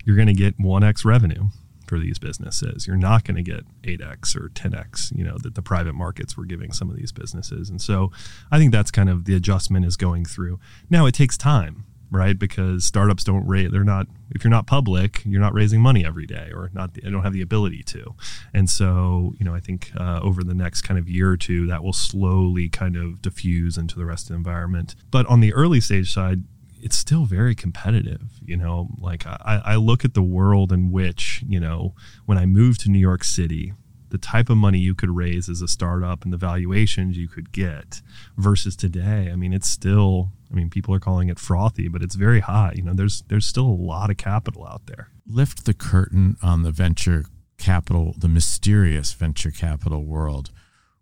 you're 0.04 0.16
going 0.16 0.28
to 0.28 0.34
get 0.34 0.58
1x 0.58 1.04
revenue 1.04 1.48
for 1.86 1.98
these 1.98 2.18
businesses. 2.18 2.86
You're 2.86 2.96
not 2.96 3.24
going 3.24 3.36
to 3.36 3.42
get 3.42 3.64
8x 3.82 4.36
or 4.36 4.50
10x, 4.50 5.16
you 5.16 5.24
know, 5.24 5.38
that 5.42 5.54
the 5.54 5.62
private 5.62 5.94
markets 5.94 6.36
were 6.36 6.44
giving 6.44 6.72
some 6.72 6.90
of 6.90 6.96
these 6.96 7.12
businesses. 7.12 7.70
And 7.70 7.80
so 7.80 8.12
I 8.50 8.58
think 8.58 8.72
that's 8.72 8.90
kind 8.90 9.08
of 9.08 9.24
the 9.24 9.34
adjustment 9.34 9.86
is 9.86 9.96
going 9.96 10.24
through. 10.24 10.60
Now 10.90 11.06
it 11.06 11.12
takes 11.12 11.36
time 11.36 11.86
right? 12.10 12.38
Because 12.38 12.84
startups 12.84 13.24
don't 13.24 13.46
rate, 13.46 13.70
they're 13.72 13.84
not, 13.84 14.06
if 14.30 14.44
you're 14.44 14.50
not 14.50 14.66
public, 14.66 15.22
you're 15.24 15.40
not 15.40 15.54
raising 15.54 15.80
money 15.80 16.04
every 16.04 16.26
day 16.26 16.50
or 16.54 16.70
not, 16.72 16.94
they 16.94 17.10
don't 17.10 17.22
have 17.22 17.32
the 17.32 17.42
ability 17.42 17.82
to. 17.84 18.14
And 18.54 18.68
so, 18.68 19.34
you 19.38 19.44
know, 19.44 19.54
I 19.54 19.60
think 19.60 19.92
uh, 19.98 20.20
over 20.22 20.42
the 20.42 20.54
next 20.54 20.82
kind 20.82 20.98
of 20.98 21.08
year 21.08 21.30
or 21.30 21.36
two, 21.36 21.66
that 21.66 21.82
will 21.82 21.92
slowly 21.92 22.68
kind 22.68 22.96
of 22.96 23.20
diffuse 23.22 23.76
into 23.76 23.96
the 23.96 24.06
rest 24.06 24.24
of 24.24 24.28
the 24.28 24.34
environment. 24.36 24.94
But 25.10 25.26
on 25.26 25.40
the 25.40 25.52
early 25.52 25.80
stage 25.80 26.12
side, 26.12 26.44
it's 26.80 26.96
still 26.96 27.24
very 27.24 27.54
competitive. 27.54 28.22
You 28.44 28.56
know, 28.56 28.88
like 28.98 29.26
I, 29.26 29.62
I 29.64 29.76
look 29.76 30.04
at 30.04 30.14
the 30.14 30.22
world 30.22 30.72
in 30.72 30.90
which, 30.90 31.42
you 31.46 31.60
know, 31.60 31.94
when 32.24 32.38
I 32.38 32.46
moved 32.46 32.80
to 32.82 32.90
New 32.90 32.98
York 33.00 33.24
City, 33.24 33.74
the 34.10 34.18
type 34.18 34.48
of 34.48 34.56
money 34.56 34.78
you 34.78 34.94
could 34.94 35.10
raise 35.10 35.48
as 35.48 35.60
a 35.60 35.68
startup 35.68 36.24
and 36.24 36.32
the 36.32 36.38
valuations 36.38 37.18
you 37.18 37.28
could 37.28 37.52
get 37.52 38.00
versus 38.36 38.74
today. 38.74 39.28
I 39.30 39.36
mean, 39.36 39.52
it's 39.52 39.68
still 39.68 40.32
I 40.50 40.54
mean, 40.54 40.70
people 40.70 40.94
are 40.94 41.00
calling 41.00 41.28
it 41.28 41.38
frothy, 41.38 41.88
but 41.88 42.02
it's 42.02 42.14
very 42.14 42.40
hot. 42.40 42.76
You 42.76 42.82
know, 42.82 42.94
there's 42.94 43.22
there's 43.28 43.46
still 43.46 43.66
a 43.66 43.68
lot 43.68 44.10
of 44.10 44.16
capital 44.16 44.66
out 44.66 44.86
there. 44.86 45.10
Lift 45.26 45.64
the 45.64 45.74
curtain 45.74 46.36
on 46.42 46.62
the 46.62 46.70
venture 46.70 47.26
capital, 47.58 48.14
the 48.16 48.28
mysterious 48.28 49.12
venture 49.12 49.50
capital 49.50 50.04
world. 50.04 50.50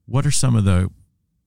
What 0.06 0.26
are 0.26 0.30
some 0.30 0.56
of 0.56 0.64
the 0.64 0.90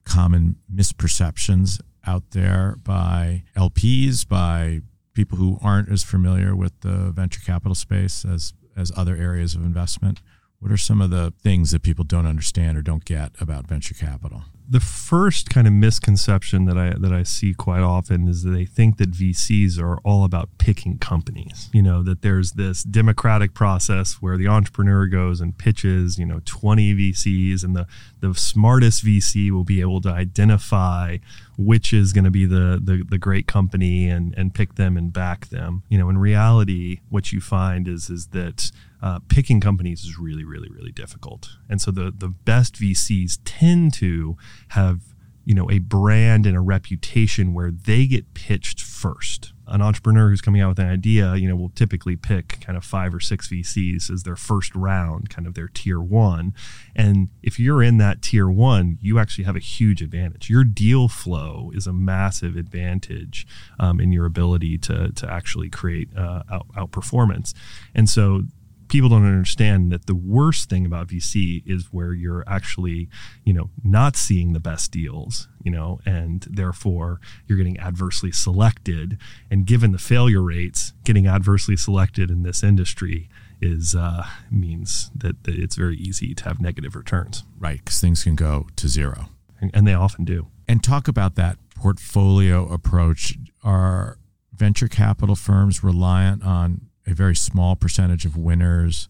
common 0.05 0.57
misperceptions 0.73 1.81
out 2.05 2.31
there 2.31 2.75
by 2.83 3.43
LPs, 3.55 4.27
by 4.27 4.81
people 5.13 5.37
who 5.37 5.59
aren't 5.61 5.89
as 5.89 6.03
familiar 6.03 6.55
with 6.55 6.79
the 6.81 7.11
venture 7.11 7.41
capital 7.41 7.75
space 7.75 8.23
as 8.25 8.53
as 8.77 8.91
other 8.95 9.15
areas 9.15 9.55
of 9.55 9.63
investment? 9.63 10.21
What 10.59 10.71
are 10.71 10.77
some 10.77 11.01
of 11.01 11.09
the 11.09 11.33
things 11.41 11.71
that 11.71 11.83
people 11.83 12.03
don't 12.03 12.25
understand 12.25 12.77
or 12.77 12.81
don't 12.81 13.05
get 13.05 13.31
about 13.39 13.67
venture 13.67 13.93
capital? 13.93 14.43
The 14.71 14.79
first 14.79 15.49
kind 15.49 15.65
of 15.65 15.73
misconception 15.73 16.65
that 16.65 16.77
I 16.77 16.93
that 16.99 17.11
I 17.11 17.23
see 17.23 17.55
quite 17.55 17.81
often 17.81 18.27
is 18.27 18.43
that 18.43 18.51
they 18.51 18.65
think 18.65 18.97
that 18.97 19.11
VCs 19.11 19.79
are 19.79 19.97
all 19.99 20.23
about 20.23 20.49
picking 20.59 20.99
companies. 20.99 21.69
You 21.73 21.81
know, 21.81 22.03
that 22.03 22.21
there's 22.21 22.51
this 22.51 22.83
democratic 22.83 23.55
process 23.55 24.21
where 24.21 24.37
the 24.37 24.47
entrepreneur 24.47 25.07
goes 25.07 25.41
and 25.41 25.57
pitches, 25.57 26.19
you 26.19 26.25
know, 26.25 26.41
20 26.45 26.93
VCs 26.93 27.63
and 27.63 27.75
the 27.75 27.87
the 28.19 28.35
smartest 28.35 29.03
VC 29.03 29.49
will 29.49 29.63
be 29.63 29.81
able 29.81 30.01
to 30.01 30.09
identify 30.09 31.17
which 31.59 31.91
is 31.91 32.13
going 32.13 32.23
to 32.23 32.31
be 32.31 32.45
the, 32.45 32.79
the 32.81 33.03
the 33.07 33.17
great 33.17 33.45
company 33.45 34.09
and 34.09 34.33
and 34.37 34.53
pick 34.53 34.75
them 34.75 34.95
and 34.95 35.11
back 35.11 35.49
them. 35.49 35.83
You 35.89 35.97
know, 35.97 36.09
in 36.09 36.17
reality 36.17 37.01
what 37.09 37.33
you 37.33 37.41
find 37.41 37.85
is 37.85 38.09
is 38.09 38.27
that 38.27 38.71
uh, 39.01 39.19
picking 39.27 39.59
companies 39.59 40.05
is 40.05 40.17
really, 40.17 40.45
really, 40.45 40.69
really 40.69 40.93
difficult. 40.93 41.57
And 41.67 41.81
so 41.81 41.91
the 41.91 42.13
the 42.17 42.29
best 42.29 42.75
VCs 42.75 43.39
tend 43.43 43.93
to 43.95 44.37
have 44.69 45.01
you 45.43 45.53
know 45.53 45.69
a 45.69 45.79
brand 45.79 46.45
and 46.45 46.55
a 46.55 46.61
reputation 46.61 47.53
where 47.53 47.71
they 47.71 48.07
get 48.07 48.33
pitched 48.33 48.81
first. 48.81 49.51
An 49.69 49.81
entrepreneur 49.81 50.29
who's 50.29 50.41
coming 50.41 50.61
out 50.61 50.69
with 50.69 50.79
an 50.79 50.89
idea, 50.89 51.35
you 51.35 51.47
know, 51.47 51.55
will 51.55 51.69
typically 51.69 52.15
pick 52.15 52.59
kind 52.61 52.77
of 52.77 52.83
five 52.83 53.13
or 53.13 53.19
six 53.19 53.47
VCs 53.47 54.09
as 54.09 54.23
their 54.23 54.35
first 54.35 54.75
round, 54.75 55.29
kind 55.29 55.47
of 55.47 55.53
their 55.53 55.67
tier 55.67 55.99
one. 55.99 56.53
And 56.95 57.29
if 57.43 57.59
you're 57.59 57.83
in 57.83 57.97
that 57.97 58.21
tier 58.21 58.49
one, 58.49 58.97
you 59.01 59.19
actually 59.19 59.43
have 59.43 59.55
a 59.55 59.59
huge 59.59 60.01
advantage. 60.01 60.49
Your 60.49 60.63
deal 60.63 61.07
flow 61.07 61.71
is 61.73 61.87
a 61.87 61.93
massive 61.93 62.55
advantage 62.55 63.47
um, 63.79 63.99
in 63.99 64.11
your 64.11 64.25
ability 64.25 64.77
to 64.79 65.11
to 65.11 65.31
actually 65.31 65.69
create 65.69 66.09
uh, 66.15 66.43
out, 66.51 66.67
outperformance. 66.75 67.53
And 67.93 68.09
so 68.09 68.43
people 68.89 69.09
don't 69.09 69.25
understand 69.25 69.91
that 69.91 70.07
the 70.07 70.15
worst 70.15 70.69
thing 70.69 70.85
about 70.85 71.07
VC 71.07 71.63
is 71.65 71.87
where 71.91 72.13
you're 72.13 72.43
actually, 72.47 73.09
you 73.45 73.53
know, 73.53 73.69
not 73.83 74.15
seeing 74.15 74.53
the 74.53 74.59
best 74.59 74.91
deals, 74.91 75.47
you 75.63 75.71
know, 75.71 75.99
and 76.05 76.45
therefore 76.49 77.19
you're 77.47 77.57
getting 77.57 77.79
adversely 77.79 78.31
selected. 78.31 79.17
And 79.49 79.65
given 79.65 79.91
the 79.91 79.97
failure 79.97 80.41
rates, 80.41 80.93
getting 81.03 81.27
adversely 81.27 81.77
selected 81.77 82.29
in 82.29 82.43
this 82.43 82.63
industry 82.63 83.29
is 83.61 83.95
uh, 83.95 84.25
means 84.51 85.11
that, 85.15 85.43
that 85.43 85.55
it's 85.55 85.75
very 85.75 85.97
easy 85.97 86.33
to 86.33 86.43
have 86.45 86.59
negative 86.59 86.95
returns. 86.95 87.43
Right, 87.57 87.79
because 87.79 88.01
things 88.01 88.23
can 88.23 88.35
go 88.35 88.67
to 88.75 88.87
zero, 88.87 89.29
and, 89.61 89.71
and 89.73 89.87
they 89.87 89.93
often 89.93 90.25
do. 90.25 90.47
And 90.67 90.83
talk 90.83 91.07
about 91.07 91.35
that 91.35 91.57
portfolio 91.75 92.67
approach. 92.71 93.37
Are 93.61 94.17
venture 94.53 94.87
capital 94.87 95.35
firms 95.35 95.83
reliant 95.83 96.43
on 96.43 96.88
a 97.09 97.13
very 97.15 97.35
small 97.35 97.75
percentage 97.75 98.25
of 98.25 98.37
winners 98.37 99.09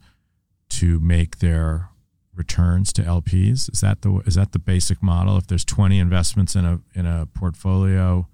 to 0.70 1.00
make 1.00 1.39
their 1.39 1.89
returns 2.36 2.94
to 2.94 3.01
LPs? 3.01 3.72
Is 3.72 3.82
that 3.82 4.01
the 4.01 4.22
is 4.25 4.36
that 4.36 4.53
the 4.53 4.60
basic 4.60 5.03
model? 5.03 5.38
If 5.38 5.48
there's 5.48 5.65
20 5.65 6.00
investments 6.00 6.56
in 6.56 6.65
a 6.65 6.79
in 6.96 7.06
a 7.06 7.27
portfolio, 7.27 8.27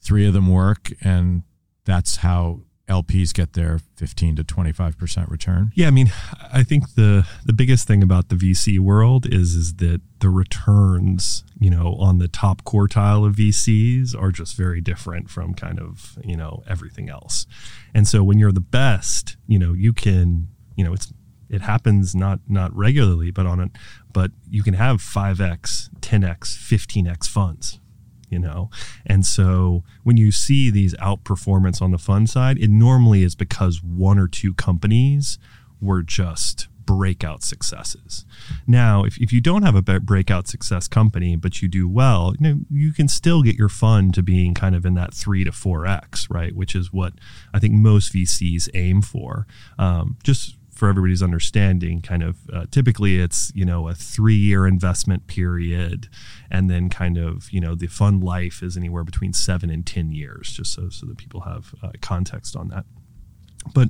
three 0.00 0.26
of 0.26 0.34
them 0.34 0.48
work, 0.48 0.92
and 1.00 1.42
that's 1.84 2.16
how 2.16 2.60
LPs 2.88 3.34
get 3.34 3.54
their 3.54 3.80
15 3.96 4.36
to 4.36 4.44
25% 4.44 5.30
return? 5.30 5.72
Yeah, 5.74 5.88
I 5.88 5.90
mean, 5.90 6.12
I 6.52 6.62
think 6.62 6.94
the 6.94 7.26
the 7.44 7.52
biggest 7.52 7.86
thing 7.86 8.02
about 8.02 8.28
the 8.28 8.36
VC 8.36 8.78
world 8.78 9.26
is 9.26 9.54
is 9.54 9.74
that 9.74 10.00
the 10.20 10.30
returns, 10.30 11.44
you 11.58 11.70
know, 11.70 11.96
on 11.98 12.18
the 12.18 12.28
top 12.28 12.62
quartile 12.62 13.26
of 13.26 13.36
VCs 13.36 14.14
are 14.20 14.30
just 14.30 14.56
very 14.56 14.80
different 14.80 15.30
from 15.30 15.54
kind 15.54 15.80
of, 15.80 16.18
you 16.24 16.36
know, 16.36 16.62
everything 16.68 17.10
else. 17.10 17.46
And 17.92 18.06
so 18.06 18.22
when 18.22 18.38
you're 18.38 18.52
the 18.52 18.60
best, 18.60 19.36
you 19.46 19.58
know, 19.58 19.72
you 19.72 19.92
can, 19.92 20.48
you 20.76 20.84
know, 20.84 20.92
it's 20.92 21.12
it 21.48 21.62
happens 21.62 22.14
not 22.14 22.40
not 22.48 22.74
regularly, 22.76 23.30
but 23.30 23.46
on 23.46 23.60
it, 23.60 23.70
but 24.12 24.30
you 24.48 24.62
can 24.62 24.74
have 24.74 24.98
5x, 24.98 25.90
10x, 26.00 26.38
15x 26.40 27.28
funds 27.28 27.80
you 28.28 28.38
know? 28.38 28.70
And 29.04 29.24
so 29.24 29.82
when 30.02 30.16
you 30.16 30.32
see 30.32 30.70
these 30.70 30.94
outperformance 30.94 31.80
on 31.80 31.90
the 31.90 31.98
fund 31.98 32.28
side 32.30 32.58
it 32.58 32.70
normally 32.70 33.22
is 33.22 33.34
because 33.34 33.82
one 33.82 34.18
or 34.18 34.28
two 34.28 34.54
companies 34.54 35.38
were 35.80 36.02
just 36.02 36.68
breakout 36.86 37.42
successes. 37.42 38.24
Now 38.66 39.04
if, 39.04 39.18
if 39.18 39.32
you 39.32 39.40
don't 39.40 39.62
have 39.62 39.74
a 39.74 40.00
breakout 40.00 40.46
success 40.46 40.86
company 40.86 41.34
but 41.36 41.60
you 41.60 41.68
do 41.68 41.88
well 41.88 42.34
you 42.38 42.48
know 42.48 42.60
you 42.70 42.92
can 42.92 43.08
still 43.08 43.42
get 43.42 43.56
your 43.56 43.68
fund 43.68 44.14
to 44.14 44.22
being 44.22 44.54
kind 44.54 44.74
of 44.74 44.86
in 44.86 44.94
that 44.94 45.12
3 45.12 45.44
to 45.44 45.50
4x 45.50 46.28
right? 46.30 46.54
Which 46.54 46.74
is 46.74 46.92
what 46.92 47.14
i 47.52 47.58
think 47.58 47.74
most 47.74 48.12
vcs 48.12 48.68
aim 48.74 49.02
for. 49.02 49.46
Um, 49.78 50.16
just 50.22 50.55
for 50.76 50.88
everybody's 50.88 51.22
understanding, 51.22 52.02
kind 52.02 52.22
of 52.22 52.36
uh, 52.52 52.66
typically 52.70 53.18
it's 53.18 53.50
you 53.54 53.64
know 53.64 53.88
a 53.88 53.94
three 53.94 54.36
year 54.36 54.66
investment 54.66 55.26
period, 55.26 56.08
and 56.50 56.70
then 56.70 56.90
kind 56.90 57.16
of 57.16 57.50
you 57.50 57.60
know 57.60 57.74
the 57.74 57.86
fund 57.86 58.22
life 58.22 58.62
is 58.62 58.76
anywhere 58.76 59.02
between 59.02 59.32
seven 59.32 59.70
and 59.70 59.86
ten 59.86 60.12
years, 60.12 60.52
just 60.52 60.74
so 60.74 60.90
so 60.90 61.06
that 61.06 61.16
people 61.16 61.40
have 61.40 61.74
uh, 61.82 61.92
context 62.02 62.54
on 62.54 62.68
that. 62.68 62.84
But 63.74 63.88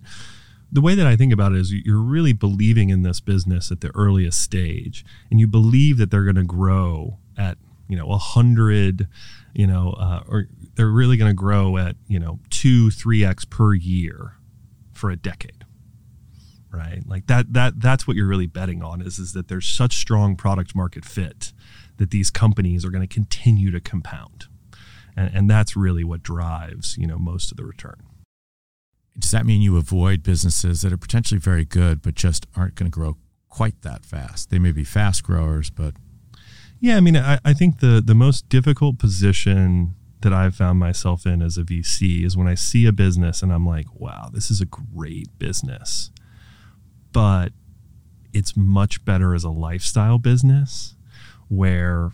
the 0.71 0.81
way 0.81 0.95
that 0.95 1.07
I 1.07 1.17
think 1.17 1.33
about 1.33 1.53
it 1.53 1.59
is 1.59 1.73
you're 1.73 2.01
really 2.01 2.33
believing 2.33 2.91
in 2.91 3.03
this 3.03 3.21
business 3.21 3.73
at 3.73 3.81
the 3.81 3.91
earliest 3.97 4.41
stage, 4.41 5.05
and 5.29 5.41
you 5.41 5.49
believe 5.49 5.99
that 5.99 6.13
they're 6.13 6.25
going 6.25 6.37
to 6.37 6.45
grow 6.45 7.19
at 7.37 7.59
you 7.89 7.97
know 7.97 8.11
a 8.11 8.19
hundred, 8.19 9.09
you 9.55 9.67
know, 9.67 9.91
uh, 9.99 10.23
or 10.29 10.47
they're 10.77 10.87
really 10.87 11.17
going 11.17 11.31
to 11.31 11.35
grow 11.35 11.77
at 11.79 11.97
you 12.07 12.21
know 12.21 12.39
two 12.49 12.93
three 12.93 13.25
x 13.25 13.45
per 13.45 13.75
year 13.75 14.35
for 14.93 15.11
a 15.11 15.17
decade 15.17 15.56
right? 16.77 17.03
Like 17.07 17.27
that 17.27 17.53
that 17.55 17.81
that's 17.81 18.07
what 18.07 18.17
you're 18.17 18.27
really 18.27 18.47
betting 18.47 18.83
on 18.83 19.01
is 19.01 19.19
is 19.19 19.33
that 19.33 19.49
there's 19.49 19.67
such 19.67 19.97
strong 19.97 20.37
product 20.37 20.75
market 20.75 21.05
fit 21.05 21.53
that 21.97 22.11
these 22.11 22.31
companies 22.31 22.85
are 22.85 22.91
going 22.91 23.07
to 23.07 23.13
continue 23.13 23.71
to 23.71 23.81
compound. 23.81 24.47
and, 25.17 25.31
and 25.35 25.51
that's 25.51 25.77
really 25.77 26.05
what 26.05 26.23
drives 26.23 26.97
you 26.99 27.07
know 27.07 27.19
most 27.19 27.51
of 27.51 27.57
the 27.57 27.65
return 27.65 28.03
does 29.19 29.31
that 29.31 29.47
mean 29.47 29.63
you 29.63 29.79
avoid 29.79 30.23
businesses 30.23 30.83
that 30.83 30.93
are 30.93 30.99
potentially 30.99 31.41
very 31.41 31.65
good 31.65 32.03
but 32.03 32.15
just 32.15 32.47
aren't 32.55 32.75
going 32.75 32.91
to 32.91 32.95
grow 32.95 33.17
quite 33.49 33.81
that 33.83 34.05
fast 34.05 34.51
they 34.51 34.59
may 34.59 34.73
be 34.73 34.85
fast 34.85 35.23
growers 35.23 35.71
but 35.71 35.95
yeah 36.81 36.97
i 36.97 37.01
mean 37.01 37.17
i, 37.17 37.39
I 37.45 37.55
think 37.55 37.81
the 37.81 38.03
the 38.05 38.15
most 38.15 38.49
difficult 38.49 38.99
position 38.99 39.95
that 40.23 40.33
I've 40.33 40.57
found 40.57 40.79
myself 40.79 41.27
in 41.27 41.43
as 41.43 41.57
a 41.57 41.63
VC 41.63 42.25
is 42.25 42.37
when 42.37 42.49
I 42.49 42.55
see 42.55 42.87
a 42.87 42.93
business 42.93 43.43
and 43.43 43.53
I'm 43.53 43.67
like, 43.67 43.87
wow, 43.95 44.29
this 44.33 44.51
is 44.51 44.61
a 44.61 44.67
great 44.67 45.29
business, 45.39 46.11
but 47.17 47.51
it's 48.35 48.55
much 48.59 49.03
better 49.07 49.35
as 49.35 49.43
a 49.43 49.49
lifestyle 49.49 50.19
business 50.19 50.97
where 51.49 52.13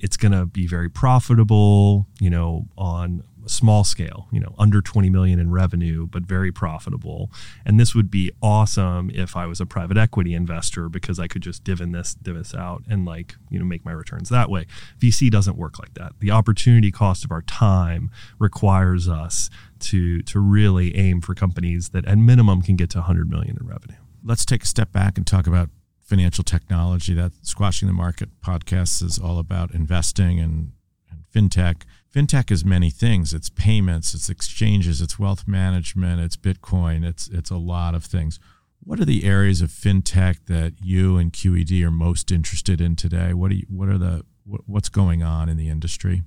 it's 0.00 0.16
going 0.16 0.32
to 0.32 0.44
be 0.44 0.66
very 0.66 0.90
profitable, 0.90 2.08
you 2.18 2.28
know, 2.28 2.66
on 2.76 3.22
a 3.46 3.48
small 3.48 3.84
scale, 3.84 4.26
you 4.32 4.40
know, 4.40 4.52
under 4.58 4.80
20 4.82 5.08
million 5.08 5.38
in 5.38 5.52
revenue, 5.52 6.04
but 6.04 6.24
very 6.24 6.50
profitable. 6.50 7.30
And 7.64 7.78
this 7.78 7.94
would 7.94 8.10
be 8.10 8.32
awesome 8.42 9.08
if 9.14 9.36
I 9.36 9.46
was 9.46 9.60
a 9.60 9.66
private 9.66 9.96
equity 9.96 10.34
investor 10.34 10.88
because 10.88 11.20
I 11.20 11.28
could 11.28 11.42
just 11.42 11.62
divin 11.62 11.92
this, 11.92 12.14
div 12.14 12.34
this 12.34 12.52
out 12.52 12.82
and 12.90 13.06
like, 13.06 13.36
you 13.50 13.58
know, 13.60 13.64
make 13.64 13.84
my 13.84 13.92
returns 13.92 14.30
that 14.30 14.50
way. 14.50 14.66
VC 14.98 15.30
doesn't 15.30 15.58
work 15.58 15.78
like 15.78 15.94
that. 15.94 16.14
The 16.18 16.32
opportunity 16.32 16.90
cost 16.90 17.24
of 17.24 17.30
our 17.30 17.42
time 17.42 18.10
requires 18.40 19.08
us 19.08 19.48
to 19.78 20.22
to 20.22 20.40
really 20.40 20.96
aim 20.96 21.20
for 21.20 21.36
companies 21.36 21.90
that 21.90 22.04
at 22.04 22.18
minimum 22.18 22.62
can 22.62 22.74
get 22.74 22.90
to 22.90 22.98
100 22.98 23.30
million 23.30 23.56
in 23.60 23.64
revenue. 23.64 23.94
Let's 24.24 24.44
take 24.44 24.62
a 24.62 24.66
step 24.66 24.92
back 24.92 25.16
and 25.16 25.26
talk 25.26 25.46
about 25.46 25.70
financial 26.00 26.44
technology. 26.44 27.14
That 27.14 27.32
Squashing 27.42 27.88
the 27.88 27.94
Market 27.94 28.28
podcast 28.40 29.02
is 29.02 29.18
all 29.18 29.38
about 29.38 29.72
investing 29.72 30.40
and, 30.40 30.72
and 31.10 31.24
fintech 31.32 31.82
fintech 32.14 32.50
is 32.50 32.64
many 32.64 32.90
things. 32.90 33.32
It's 33.32 33.48
payments, 33.48 34.14
it's 34.14 34.28
exchanges, 34.28 35.00
it's 35.00 35.18
wealth 35.18 35.46
management, 35.46 36.20
it's 36.20 36.36
Bitcoin, 36.36 37.04
it's 37.04 37.28
it's 37.28 37.50
a 37.50 37.56
lot 37.56 37.94
of 37.94 38.04
things. 38.04 38.38
What 38.82 38.98
are 38.98 39.04
the 39.04 39.24
areas 39.24 39.60
of 39.60 39.70
fintech 39.70 40.46
that 40.46 40.74
you 40.82 41.18
and 41.18 41.32
QED 41.32 41.84
are 41.84 41.90
most 41.90 42.30
interested 42.30 42.80
in 42.80 42.96
today? 42.96 43.34
What 43.34 43.50
are 43.50 43.54
you, 43.54 43.66
what 43.68 43.88
are 43.88 43.98
the 43.98 44.24
what's 44.44 44.88
going 44.88 45.22
on 45.22 45.48
in 45.48 45.56
the 45.56 45.68
industry? 45.68 46.22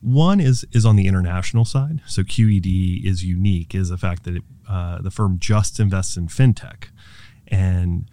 One 0.00 0.40
is 0.40 0.64
is 0.72 0.86
on 0.86 0.96
the 0.96 1.06
international 1.06 1.64
side. 1.64 2.02
So 2.06 2.22
QED 2.22 3.04
is 3.04 3.24
unique 3.24 3.74
is 3.74 3.90
the 3.90 3.98
fact 3.98 4.24
that 4.24 4.36
it, 4.36 4.42
uh, 4.68 5.00
the 5.02 5.10
firm 5.10 5.38
just 5.38 5.78
invests 5.78 6.16
in 6.16 6.28
fintech, 6.28 6.88
and 7.48 8.10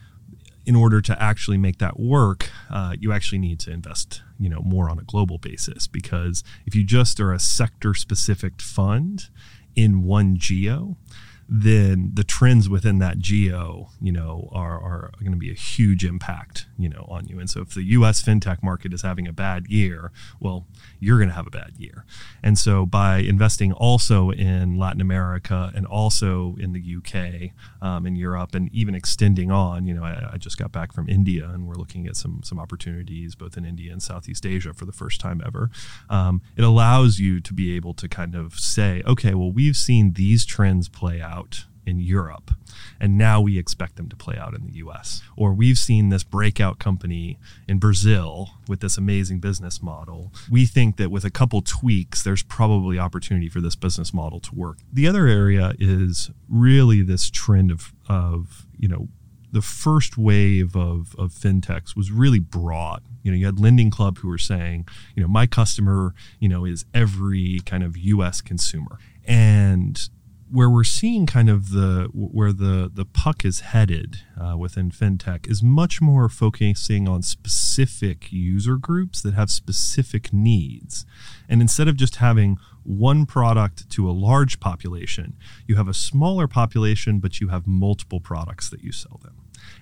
in 0.66 0.76
order 0.76 1.00
to 1.00 1.22
actually 1.22 1.58
make 1.58 1.78
that 1.78 2.00
work, 2.00 2.50
uh, 2.72 2.96
you 3.00 3.12
actually 3.12 3.38
need 3.38 3.60
to 3.60 3.72
invest, 3.72 4.24
you 4.40 4.50
know, 4.50 4.62
more 4.62 4.90
on 4.90 4.98
a 4.98 5.04
global 5.04 5.38
basis. 5.38 5.88
Because 5.88 6.44
if 6.66 6.74
you 6.76 6.84
just 6.84 7.20
are 7.20 7.32
a 7.32 7.40
sector 7.40 7.94
specific 7.94 8.62
fund 8.62 9.30
in 9.76 10.04
one 10.04 10.38
geo, 10.38 10.98
then 11.48 12.12
the 12.14 12.24
trends 12.24 12.68
within 12.68 12.98
that 13.00 13.20
geo, 13.20 13.90
you 14.02 14.12
know, 14.12 14.50
are, 14.52 14.82
are 14.82 15.12
going 15.20 15.32
to 15.32 15.38
be 15.38 15.52
a 15.52 15.56
huge 15.56 16.04
impact, 16.04 16.66
you 16.78 16.90
know, 16.90 17.06
on 17.08 17.28
you. 17.28 17.40
And 17.40 17.50
so 17.50 17.62
if 17.62 17.74
the 17.74 17.84
U.S. 17.84 18.24
fintech 18.24 18.64
market 18.64 18.94
is 18.94 19.04
having 19.04 19.28
a 19.28 19.34
bad 19.34 19.68
year, 19.68 20.12
well, 20.40 20.66
you're 21.00 21.18
going 21.18 21.30
to 21.30 21.36
have 21.36 21.46
a 21.46 21.52
bad 21.52 21.74
year. 21.78 22.04
And 22.42 22.58
so 22.58 22.86
by 22.86 23.18
investing 23.18 23.72
also 23.72 24.32
in 24.32 24.78
Latin 24.80 25.02
America 25.02 25.72
and 25.76 25.86
also 25.86 26.56
in 26.60 26.74
the 26.74 26.82
U.K. 26.82 27.54
Um, 27.82 28.08
and 28.08 28.18
Europe, 28.18 28.56
and 28.56 28.74
even 28.74 28.96
extending 28.96 29.52
on, 29.52 29.86
you 29.86 29.94
know, 29.94 30.04
I, 30.04 30.32
I, 30.34 30.38
just 30.38 30.58
got 30.58 30.72
back 30.72 30.92
from 30.92 31.08
India, 31.08 31.50
and 31.50 31.68
we're 31.68 31.76
looking 31.76 32.08
at 32.08 32.16
some 32.16 32.42
some 32.44 32.60
opportunities 32.60 33.36
both 33.36 33.58
in 33.58 33.66
India 33.66 33.92
and 33.92 34.02
Southeast 34.02 34.46
Asia 34.46 34.74
for 34.74 34.86
the 34.86 34.92
first 34.92 35.22
time 35.22 35.42
ever. 35.46 35.70
Um, 36.10 36.42
it 36.56 36.64
allows 36.64 37.20
you 37.20 37.40
to 37.42 37.54
be 37.54 37.76
able 37.76 37.94
to 37.96 38.08
kind 38.08 38.36
of 38.36 38.60
say, 38.60 39.04
okay, 39.06 39.34
well, 39.34 39.52
we've 39.52 39.78
seen 39.78 40.14
these 40.14 40.46
trends 40.46 40.90
play 40.90 41.22
out 41.22 41.35
out 41.36 41.66
in 41.86 42.00
Europe, 42.00 42.52
and 43.00 43.18
now 43.18 43.40
we 43.40 43.60
expect 43.60 43.96
them 43.96 44.10
to 44.10 44.16
play 44.16 44.38
out 44.38 44.56
in 44.56 44.66
the 44.66 44.74
US. 44.78 45.22
Or 45.36 45.54
we've 45.54 45.78
seen 45.78 46.10
this 46.10 46.24
breakout 46.24 46.80
company 46.80 47.38
in 47.68 47.78
Brazil 47.78 48.52
with 48.68 48.80
this 48.80 48.98
amazing 48.98 49.40
business 49.40 49.82
model. 49.82 50.32
We 50.50 50.66
think 50.66 50.98
that 50.98 51.12
with 51.12 51.24
a 51.24 51.30
couple 51.30 51.62
tweaks, 51.62 52.24
there's 52.24 52.44
probably 52.44 52.98
opportunity 52.98 53.50
for 53.50 53.62
this 53.62 53.76
business 53.76 54.14
model 54.14 54.40
to 54.42 54.56
work. 54.56 54.80
The 54.92 55.08
other 55.08 55.28
area 55.28 55.74
is 55.80 56.32
really 56.50 57.02
this 57.02 57.30
trend 57.30 57.72
of, 57.72 57.94
of 58.10 58.66
you 58.78 58.88
know, 58.88 59.08
the 59.52 59.62
first 59.62 60.18
wave 60.18 60.76
of, 60.76 61.16
of 61.18 61.32
fintechs 61.32 61.96
was 61.96 62.12
really 62.12 62.40
broad. 62.40 63.04
You 63.24 63.32
know, 63.32 63.38
you 63.38 63.46
had 63.46 63.60
Lending 63.60 63.90
Club 63.90 64.18
who 64.18 64.28
were 64.28 64.38
saying, 64.38 64.88
you 65.16 65.22
know, 65.22 65.30
my 65.30 65.48
customer, 65.48 66.14
you 66.40 66.50
know, 66.50 66.66
is 66.66 66.84
every 66.94 67.62
kind 67.66 67.84
of 67.84 67.96
US 67.96 68.42
consumer. 68.42 69.00
And 69.26 70.10
where 70.52 70.70
we're 70.70 70.84
seeing 70.84 71.26
kind 71.26 71.50
of 71.50 71.72
the 71.72 72.10
where 72.14 72.54
the 72.54 72.90
the 72.94 73.06
puck 73.06 73.44
is 73.44 73.62
headed 73.62 74.20
uh, 74.40 74.56
within 74.58 74.92
fintech 74.92 75.50
is 75.50 75.64
much 75.64 76.02
more 76.02 76.30
focusing 76.30 77.08
on 77.08 77.22
specific 77.24 78.32
user 78.32 78.78
groups 78.78 79.22
that 79.22 79.34
have 79.34 79.50
specific 79.50 80.32
needs. 80.32 81.06
And 81.50 81.62
instead 81.62 81.88
of 81.88 81.96
just 81.96 82.18
having 82.18 82.58
one 82.84 83.26
product 83.26 83.90
to 83.90 84.08
a 84.08 84.12
large 84.12 84.60
population 84.60 85.36
you 85.66 85.76
have 85.76 85.88
a 85.88 85.94
smaller 85.94 86.48
population 86.48 87.20
but 87.20 87.42
you 87.42 87.48
have 87.48 87.66
multiple 87.66 88.20
products 88.20 88.70
that 88.70 88.84
you 88.84 88.92
sell 88.92 89.20
them. 89.24 89.34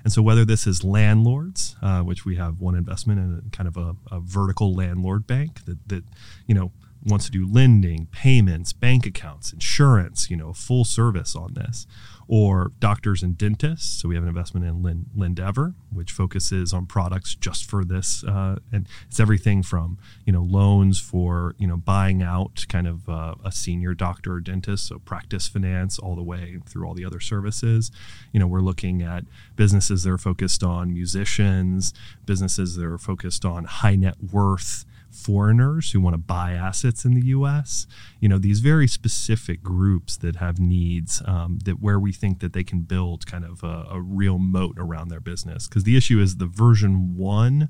And 0.03 0.11
so, 0.11 0.21
whether 0.21 0.45
this 0.45 0.67
is 0.67 0.83
landlords, 0.83 1.75
uh, 1.81 2.01
which 2.01 2.25
we 2.25 2.35
have 2.35 2.59
one 2.59 2.75
investment 2.75 3.19
in, 3.19 3.49
kind 3.51 3.67
of 3.67 3.77
a, 3.77 3.95
a, 4.11 4.19
vertical 4.19 4.73
landlord 4.73 5.27
bank 5.27 5.65
that, 5.65 5.87
that 5.87 6.03
you 6.47 6.55
know 6.55 6.71
wants 7.05 7.25
to 7.25 7.31
do 7.31 7.45
lending, 7.49 8.07
payments, 8.07 8.71
bank 8.71 9.05
accounts, 9.05 9.51
insurance, 9.51 10.29
you 10.29 10.37
know, 10.37 10.53
full 10.53 10.85
service 10.85 11.35
on 11.35 11.53
this, 11.53 11.85
or 12.27 12.71
doctors 12.79 13.21
and 13.21 13.37
dentists. 13.37 14.01
So 14.01 14.07
we 14.07 14.15
have 14.15 14.23
an 14.23 14.29
investment 14.29 14.65
in 14.65 14.81
Lind- 14.81 15.09
Lendeavor, 15.15 15.73
which 15.91 16.11
focuses 16.11 16.73
on 16.73 16.85
products 16.85 17.35
just 17.35 17.69
for 17.69 17.83
this, 17.83 18.23
uh, 18.23 18.57
and 18.71 18.87
it's 19.07 19.19
everything 19.19 19.63
from 19.63 19.97
you 20.25 20.31
know 20.31 20.41
loans 20.41 20.99
for 20.99 21.55
you 21.57 21.67
know 21.67 21.77
buying 21.77 22.23
out 22.23 22.65
kind 22.69 22.87
of 22.87 23.09
uh, 23.09 23.35
a 23.43 23.51
senior 23.51 23.93
doctor 23.93 24.33
or 24.33 24.39
dentist, 24.39 24.87
so 24.87 24.99
practice 24.99 25.47
finance, 25.47 25.99
all 25.99 26.15
the 26.15 26.23
way 26.23 26.59
through 26.65 26.87
all 26.87 26.93
the 26.93 27.05
other 27.05 27.19
services. 27.19 27.91
You 28.31 28.39
know, 28.39 28.47
we're 28.47 28.61
looking 28.61 29.01
at 29.01 29.25
businesses 29.55 30.03
that 30.03 30.11
are 30.11 30.17
focused 30.17 30.63
on 30.63 30.93
musicians, 30.93 31.93
businesses 32.25 32.75
that 32.75 32.85
are 32.85 32.97
focused 32.97 33.43
on 33.43 33.65
high 33.65 33.95
net 33.95 34.15
worth 34.31 34.85
foreigners 35.13 35.91
who 35.91 36.01
want 36.01 36.13
to 36.13 36.17
buy 36.17 36.53
assets 36.53 37.05
in 37.05 37.13
the 37.13 37.25
U.S. 37.27 37.87
You 38.19 38.29
know, 38.29 38.37
these 38.37 38.59
very 38.59 38.87
specific 38.87 39.61
groups 39.61 40.17
that 40.17 40.37
have 40.37 40.59
needs 40.59 41.21
um, 41.25 41.59
that 41.65 41.81
where 41.81 41.99
we 41.99 42.11
think 42.11 42.39
that 42.39 42.53
they 42.53 42.63
can 42.63 42.81
build 42.81 43.25
kind 43.25 43.45
of 43.45 43.63
a, 43.63 43.87
a 43.91 44.01
real 44.01 44.37
moat 44.37 44.75
around 44.77 45.09
their 45.09 45.19
business. 45.19 45.67
Because 45.67 45.83
the 45.83 45.97
issue 45.97 46.19
is 46.19 46.37
the 46.37 46.45
version 46.45 47.15
one 47.15 47.69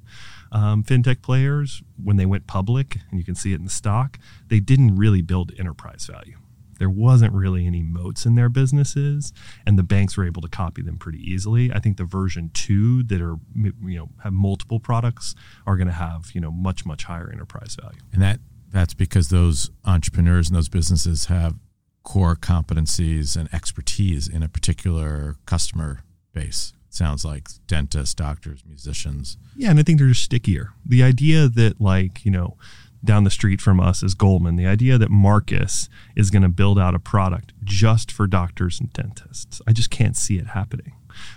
um, 0.51 0.84
fintech 0.84 1.21
players 1.21 1.82
when 2.01 2.17
they 2.17 2.25
went 2.25 2.47
public, 2.47 2.97
and 3.10 3.19
you 3.19 3.25
can 3.25 3.36
see 3.36 3.53
it 3.53 3.56
in 3.56 3.65
the 3.65 3.71
stock, 3.71 4.19
they 4.47 4.60
didn't 4.60 4.95
really 4.95 5.21
build 5.21 5.51
enterprise 5.58 6.06
value 6.12 6.38
there 6.79 6.89
wasn't 6.89 7.33
really 7.33 7.65
any 7.65 7.81
moats 7.81 8.25
in 8.25 8.36
their 8.36 8.49
businesses 8.49 9.33
and 9.65 9.77
the 9.77 9.83
banks 9.83 10.17
were 10.17 10.25
able 10.25 10.41
to 10.41 10.47
copy 10.47 10.81
them 10.81 10.97
pretty 10.97 11.19
easily. 11.19 11.71
I 11.71 11.79
think 11.79 11.97
the 11.97 12.05
version 12.05 12.51
2 12.53 13.03
that 13.03 13.21
are 13.21 13.38
you 13.55 13.97
know 13.97 14.09
have 14.23 14.33
multiple 14.33 14.79
products 14.79 15.36
are 15.65 15.77
going 15.77 15.88
to 15.88 15.93
have 15.93 16.31
you 16.33 16.41
know 16.41 16.51
much 16.51 16.86
much 16.86 17.05
higher 17.05 17.29
enterprise 17.31 17.77
value. 17.79 17.99
And 18.12 18.21
that 18.21 18.39
that's 18.71 18.93
because 18.93 19.29
those 19.29 19.69
entrepreneurs 19.86 20.49
and 20.49 20.55
those 20.57 20.69
businesses 20.69 21.25
have 21.25 21.55
core 22.03 22.36
competencies 22.36 23.38
and 23.38 23.53
expertise 23.53 24.27
in 24.27 24.43
a 24.43 24.49
particular 24.49 25.38
customer 25.45 26.03
base 26.33 26.73
sounds 26.89 27.25
like 27.25 27.47
dentists 27.67 28.13
doctors 28.13 28.63
musicians. 28.67 29.38
Yeah 29.55 29.69
and 29.69 29.79
i 29.79 29.83
think 29.83 29.99
they're 29.99 30.07
just 30.07 30.23
stickier. 30.23 30.71
The 30.86 31.03
idea 31.03 31.47
that 31.47 31.81
like 31.81 32.25
you 32.25 32.31
know 32.31 32.57
down 33.04 33.24
the 33.24 33.30
street 33.30 33.62
from 33.62 33.80
us 33.80 34.04
is 34.04 34.13
Goldman. 34.13 34.56
The 34.56 34.68
idea 34.68 34.98
that 34.98 35.12
Marcus 35.12 35.89
is 36.16 36.30
going 36.30 36.44
to 36.44 36.50
build 36.50 36.80
out 36.80 36.96
a 36.96 37.00
product 37.00 37.54
just 37.63 38.12
for 38.12 38.28
doctors 38.28 38.80
and 38.80 38.92
dentists, 38.94 39.62
I 39.68 39.74
just 39.74 39.89
can't 39.89 40.16
see 40.16 40.38
it 40.38 40.48
happening, 40.48 40.94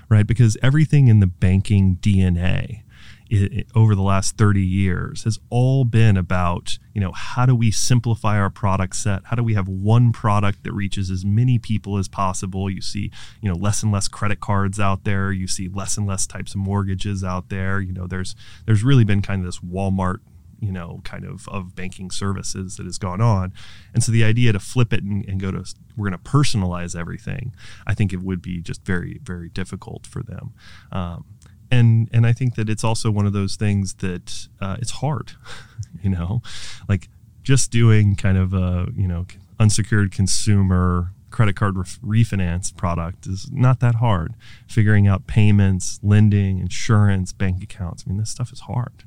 right? 0.09 0.27
Because 0.27 0.57
everything 0.63 1.09
in 1.09 1.21
the 1.21 1.27
banking 1.27 1.97
DNA 1.97 2.83
it, 3.29 3.53
it, 3.53 3.67
over 3.75 3.95
the 3.95 4.03
last 4.03 4.37
30 4.37 4.61
years 4.61 5.25
has 5.25 5.39
all 5.51 5.85
been 5.85 6.17
about 6.17 6.79
you 6.95 7.01
know 7.01 7.13
how 7.13 7.45
do 7.45 7.55
we 7.55 7.71
simplify 7.71 8.39
our 8.39 8.51
product 8.51 8.97
set? 8.97 9.23
How 9.25 9.37
do 9.37 9.43
we 9.43 9.55
have 9.55 9.69
one 9.69 10.13
product 10.13 10.63
that 10.63 10.73
reaches 10.73 11.11
as 11.11 11.25
many 11.25 11.59
people 11.59 11.99
as 11.99 12.09
possible? 12.09 12.71
You 12.71 12.81
see 12.81 13.11
you 13.41 13.49
know 13.49 13.57
less 13.57 13.83
and 13.83 13.91
less 13.93 14.09
credit 14.09 14.41
cards 14.41 14.79
out 14.79 15.05
there. 15.05 15.33
You 15.33 15.49
see 15.49 15.69
less 15.69 15.97
and 15.97 16.07
less 16.07 16.27
types 16.27 16.55
of 16.55 16.61
mortgages 16.61 17.25
out 17.25 17.49
there. 17.49 17.81
You 17.81 17.93
know 17.93 18.07
there's 18.07 18.37
there's 18.65 18.85
really 18.85 19.05
been 19.05 19.23
kind 19.23 19.41
of 19.41 19.47
this 19.47 19.59
walmart 19.59 20.19
you 20.61 20.73
know 20.73 21.01
kind 21.05 21.25
of 21.25 21.49
of 21.49 21.75
banking 21.75 22.11
services 22.11 22.77
that 22.77 22.85
has 22.85 22.99
gone 22.99 23.21
on 23.21 23.53
and 23.95 24.03
so 24.03 24.11
the 24.11 24.25
idea 24.25 24.53
to 24.53 24.61
flip 24.61 24.92
it 24.92 25.03
and, 25.03 25.25
and 25.29 25.40
go 25.40 25.51
to 25.51 25.64
we're 25.97 26.09
going 26.09 26.19
to 26.19 26.31
personalize 26.31 26.99
everything 26.99 27.55
i 27.87 27.95
think 27.95 28.12
it 28.12 28.23
would 28.23 28.40
be 28.40 28.61
just 28.61 28.85
very 28.85 29.21
very 29.23 29.49
difficult 29.49 30.07
for 30.07 30.23
them 30.23 30.53
um, 30.92 31.25
and 31.71 32.09
and 32.12 32.27
i 32.27 32.33
think 32.33 32.55
that 32.55 32.69
it's 32.69 32.85
also 32.85 33.11
one 33.11 33.27
of 33.27 33.33
those 33.33 33.57
things 33.57 33.95
that 33.95 34.49
uh, 34.61 34.77
it's 34.81 34.92
hard 34.92 35.33
you 36.03 36.11
know 36.11 36.42
like 36.88 37.09
just 37.42 37.71
doing 37.71 38.16
kind 38.16 38.38
of 38.38 38.55
a 38.55 38.88
you 38.97 39.07
know 39.07 39.27
unsecured 39.59 40.12
consumer 40.12 41.12
credit 41.37 41.55
card 41.55 41.75
refinance 41.75 42.75
product 42.75 43.27
is 43.27 43.51
not 43.53 43.81
that 43.81 43.97
hard. 43.97 44.33
Figuring 44.66 45.07
out 45.07 45.27
payments, 45.27 46.01
lending, 46.03 46.59
insurance, 46.59 47.33
bank 47.35 47.62
accounts. 47.62 48.05
I 48.07 48.09
mean, 48.09 48.19
this 48.19 48.31
stuff 48.31 48.53
is 48.53 48.61
hard, 48.61 49.05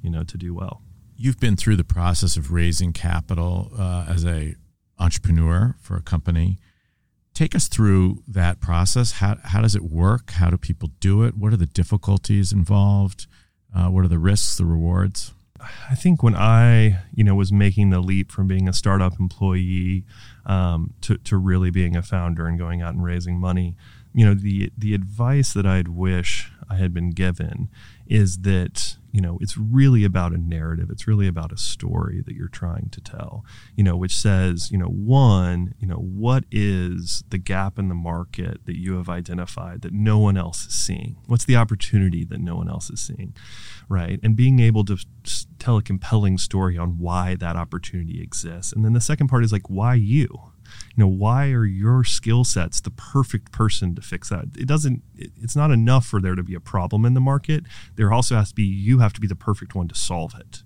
you 0.00 0.08
know, 0.08 0.22
to 0.22 0.38
do 0.38 0.54
well. 0.54 0.80
You've 1.22 1.38
been 1.38 1.54
through 1.54 1.76
the 1.76 1.84
process 1.84 2.36
of 2.36 2.50
raising 2.50 2.92
capital 2.92 3.70
uh, 3.78 4.06
as 4.08 4.26
a 4.26 4.56
entrepreneur 4.98 5.76
for 5.80 5.94
a 5.94 6.02
company. 6.02 6.58
Take 7.32 7.54
us 7.54 7.68
through 7.68 8.24
that 8.26 8.60
process. 8.60 9.12
How, 9.12 9.36
how 9.44 9.60
does 9.62 9.76
it 9.76 9.84
work? 9.84 10.32
How 10.32 10.50
do 10.50 10.58
people 10.58 10.90
do 10.98 11.22
it? 11.22 11.36
What 11.36 11.52
are 11.52 11.56
the 11.56 11.66
difficulties 11.66 12.52
involved? 12.52 13.28
Uh, 13.72 13.86
what 13.86 14.04
are 14.04 14.08
the 14.08 14.18
risks, 14.18 14.56
the 14.56 14.64
rewards? 14.64 15.30
I 15.88 15.94
think 15.94 16.24
when 16.24 16.34
I, 16.34 17.04
you 17.14 17.22
know, 17.22 17.36
was 17.36 17.52
making 17.52 17.90
the 17.90 18.00
leap 18.00 18.32
from 18.32 18.48
being 18.48 18.68
a 18.68 18.72
startup 18.72 19.20
employee 19.20 20.04
um, 20.44 20.92
to, 21.02 21.18
to 21.18 21.36
really 21.36 21.70
being 21.70 21.94
a 21.94 22.02
founder 22.02 22.48
and 22.48 22.58
going 22.58 22.82
out 22.82 22.94
and 22.94 23.04
raising 23.04 23.38
money, 23.38 23.76
you 24.12 24.26
know, 24.26 24.34
the 24.34 24.70
the 24.76 24.92
advice 24.92 25.52
that 25.54 25.66
I'd 25.66 25.88
wish 25.88 26.50
I 26.68 26.76
had 26.76 26.92
been 26.92 27.10
given 27.10 27.68
is 28.12 28.38
that 28.42 28.98
you 29.10 29.20
know 29.22 29.38
it's 29.40 29.56
really 29.56 30.04
about 30.04 30.32
a 30.32 30.38
narrative. 30.38 30.90
It's 30.90 31.08
really 31.08 31.26
about 31.26 31.50
a 31.50 31.56
story 31.56 32.22
that 32.26 32.34
you're 32.34 32.48
trying 32.48 32.90
to 32.90 33.00
tell 33.00 33.44
you 33.74 33.82
know 33.82 33.96
which 33.96 34.14
says 34.14 34.70
you 34.70 34.76
know 34.76 34.86
one 34.86 35.74
you 35.78 35.86
know 35.86 35.96
what 35.96 36.44
is 36.50 37.24
the 37.30 37.38
gap 37.38 37.78
in 37.78 37.88
the 37.88 37.94
market 37.94 38.66
that 38.66 38.78
you 38.78 38.96
have 38.96 39.08
identified 39.08 39.80
that 39.82 39.94
no 39.94 40.18
one 40.18 40.36
else 40.36 40.66
is 40.66 40.74
seeing? 40.74 41.16
What's 41.26 41.46
the 41.46 41.56
opportunity 41.56 42.22
that 42.24 42.40
no 42.40 42.56
one 42.56 42.68
else 42.68 42.90
is 42.90 43.00
seeing 43.00 43.34
right? 43.88 44.20
And 44.22 44.36
being 44.36 44.60
able 44.60 44.84
to 44.86 44.98
tell 45.58 45.76
a 45.76 45.82
compelling 45.82 46.38
story 46.38 46.76
on 46.78 46.98
why 46.98 47.34
that 47.36 47.56
opportunity 47.56 48.22
exists. 48.22 48.72
And 48.72 48.84
then 48.84 48.92
the 48.92 49.00
second 49.00 49.28
part 49.28 49.44
is 49.44 49.52
like 49.52 49.68
why 49.68 49.94
you 49.94 50.52
you 50.94 51.04
know 51.04 51.08
why 51.08 51.50
are 51.50 51.64
your 51.64 52.04
skill 52.04 52.44
sets 52.44 52.80
the 52.80 52.90
perfect 52.90 53.52
person 53.52 53.94
to 53.94 54.02
fix 54.02 54.28
that? 54.28 54.46
It 54.56 54.66
doesn't 54.66 55.02
it's 55.16 55.56
not 55.56 55.70
enough 55.70 56.06
for 56.06 56.20
there 56.20 56.34
to 56.34 56.42
be 56.42 56.54
a 56.54 56.60
problem 56.60 57.04
in 57.04 57.14
the 57.14 57.20
market. 57.20 57.64
There 57.96 58.12
also 58.12 58.36
has 58.36 58.50
to 58.50 58.54
be 58.54 58.62
you 58.62 58.98
have 58.98 59.12
to 59.14 59.20
be 59.20 59.26
the 59.26 59.36
perfect 59.36 59.74
one 59.74 59.88
to 59.88 59.94
solve 59.94 60.34
it 60.38 60.62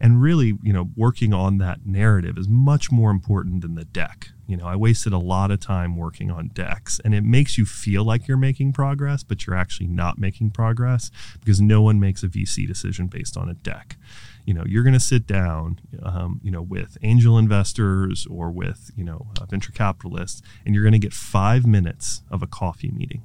and 0.00 0.20
really 0.20 0.54
you 0.62 0.72
know 0.72 0.90
working 0.96 1.32
on 1.32 1.58
that 1.58 1.86
narrative 1.86 2.38
is 2.38 2.48
much 2.48 2.90
more 2.90 3.10
important 3.10 3.62
than 3.62 3.74
the 3.74 3.84
deck. 3.84 4.28
You 4.46 4.56
know 4.56 4.66
i 4.66 4.76
wasted 4.76 5.12
a 5.12 5.18
lot 5.18 5.50
of 5.50 5.58
time 5.58 5.96
working 5.96 6.30
on 6.30 6.50
decks 6.54 7.00
and 7.04 7.12
it 7.14 7.24
makes 7.24 7.58
you 7.58 7.64
feel 7.64 8.04
like 8.04 8.28
you're 8.28 8.36
making 8.36 8.72
progress 8.72 9.24
but 9.24 9.44
you're 9.44 9.56
actually 9.56 9.88
not 9.88 10.18
making 10.18 10.50
progress 10.50 11.10
because 11.40 11.60
no 11.60 11.82
one 11.82 11.98
makes 11.98 12.22
a 12.22 12.28
vc 12.28 12.64
decision 12.66 13.08
based 13.08 13.36
on 13.36 13.48
a 13.48 13.54
deck. 13.54 13.96
You 14.44 14.54
know 14.54 14.62
you're 14.64 14.84
going 14.84 14.92
to 14.92 15.00
sit 15.00 15.26
down 15.26 15.80
um, 16.02 16.40
you 16.44 16.52
know 16.52 16.62
with 16.62 16.96
angel 17.02 17.38
investors 17.38 18.26
or 18.30 18.50
with 18.50 18.90
you 18.96 19.04
know 19.04 19.26
uh, 19.40 19.46
venture 19.46 19.72
capitalists 19.72 20.42
and 20.64 20.74
you're 20.74 20.84
going 20.84 20.92
to 20.92 20.98
get 20.98 21.12
five 21.12 21.66
minutes 21.66 22.22
of 22.30 22.42
a 22.42 22.46
coffee 22.46 22.90
meeting. 22.90 23.22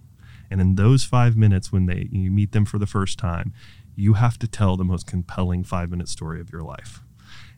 And 0.50 0.60
in 0.60 0.76
those 0.76 1.06
five 1.06 1.38
minutes 1.38 1.72
when 1.72 1.86
they 1.86 2.10
you 2.12 2.32
meet 2.32 2.52
them 2.52 2.66
for 2.66 2.80
the 2.80 2.88
first 2.88 3.20
time 3.20 3.54
you 4.02 4.14
have 4.14 4.38
to 4.40 4.48
tell 4.48 4.76
the 4.76 4.84
most 4.84 5.08
compelling 5.08 5.64
five 5.64 5.90
minute 5.90 6.10
story 6.10 6.42
of 6.42 6.52
your 6.52 6.64
life 6.64 7.02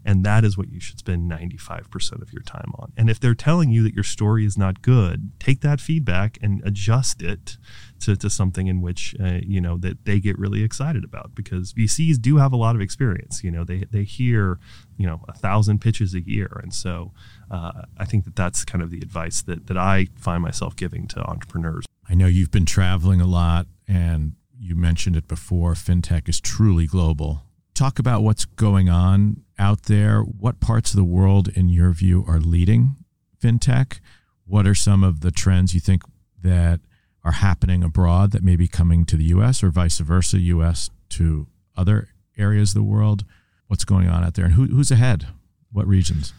and 0.05 0.25
that 0.25 0.43
is 0.43 0.57
what 0.57 0.69
you 0.69 0.79
should 0.79 0.99
spend 0.99 1.31
95% 1.31 2.21
of 2.21 2.33
your 2.33 2.41
time 2.41 2.73
on. 2.77 2.91
And 2.97 3.09
if 3.09 3.19
they're 3.19 3.33
telling 3.33 3.71
you 3.71 3.83
that 3.83 3.93
your 3.93 4.03
story 4.03 4.45
is 4.45 4.57
not 4.57 4.81
good, 4.81 5.31
take 5.39 5.61
that 5.61 5.79
feedback 5.79 6.37
and 6.41 6.61
adjust 6.65 7.21
it 7.21 7.57
to, 8.01 8.15
to 8.17 8.29
something 8.29 8.67
in 8.67 8.81
which, 8.81 9.15
uh, 9.23 9.39
you 9.41 9.61
know, 9.61 9.77
that 9.77 10.03
they 10.03 10.19
get 10.19 10.37
really 10.37 10.61
excited 10.63 11.05
about 11.05 11.33
because 11.35 11.73
VCs 11.73 12.19
do 12.19 12.37
have 12.37 12.51
a 12.51 12.57
lot 12.57 12.75
of 12.75 12.81
experience. 12.81 13.43
You 13.43 13.51
know, 13.51 13.63
they, 13.63 13.85
they 13.91 14.03
hear, 14.03 14.59
you 14.97 15.07
know, 15.07 15.21
a 15.29 15.33
thousand 15.33 15.79
pitches 15.79 16.13
a 16.13 16.21
year. 16.21 16.59
And 16.61 16.73
so 16.73 17.13
uh, 17.49 17.83
I 17.97 18.05
think 18.05 18.25
that 18.25 18.35
that's 18.35 18.65
kind 18.65 18.83
of 18.83 18.91
the 18.91 18.99
advice 18.99 19.41
that, 19.43 19.67
that 19.67 19.77
I 19.77 20.07
find 20.17 20.43
myself 20.43 20.75
giving 20.75 21.07
to 21.09 21.21
entrepreneurs. 21.21 21.85
I 22.09 22.15
know 22.15 22.27
you've 22.27 22.51
been 22.51 22.65
traveling 22.65 23.21
a 23.21 23.25
lot 23.25 23.67
and 23.87 24.33
you 24.63 24.75
mentioned 24.75 25.15
it 25.15 25.27
before. 25.27 25.73
FinTech 25.73 26.29
is 26.29 26.39
truly 26.39 26.85
global 26.85 27.43
talk 27.73 27.99
about 27.99 28.23
what's 28.23 28.45
going 28.45 28.89
on 28.89 29.43
out 29.57 29.83
there. 29.83 30.21
What 30.21 30.59
parts 30.59 30.91
of 30.91 30.97
the 30.97 31.03
world, 31.03 31.49
in 31.49 31.69
your 31.69 31.91
view, 31.91 32.23
are 32.27 32.39
leading 32.39 32.95
fintech? 33.41 33.99
What 34.45 34.67
are 34.67 34.75
some 34.75 35.03
of 35.03 35.21
the 35.21 35.31
trends 35.31 35.73
you 35.73 35.79
think 35.79 36.03
that 36.41 36.81
are 37.23 37.33
happening 37.33 37.83
abroad 37.83 38.31
that 38.31 38.43
may 38.43 38.55
be 38.55 38.67
coming 38.67 39.05
to 39.05 39.15
the 39.15 39.25
U.S. 39.25 39.63
or 39.63 39.69
vice 39.69 39.99
versa, 39.99 40.39
U.S. 40.39 40.89
to 41.09 41.47
other 41.75 42.09
areas 42.37 42.71
of 42.71 42.75
the 42.75 42.83
world? 42.83 43.23
What's 43.67 43.85
going 43.85 44.07
on 44.07 44.23
out 44.23 44.35
there, 44.35 44.45
and 44.45 44.53
who, 44.53 44.65
who's 44.65 44.91
ahead? 44.91 45.27
What 45.71 45.87
regions? 45.87 46.33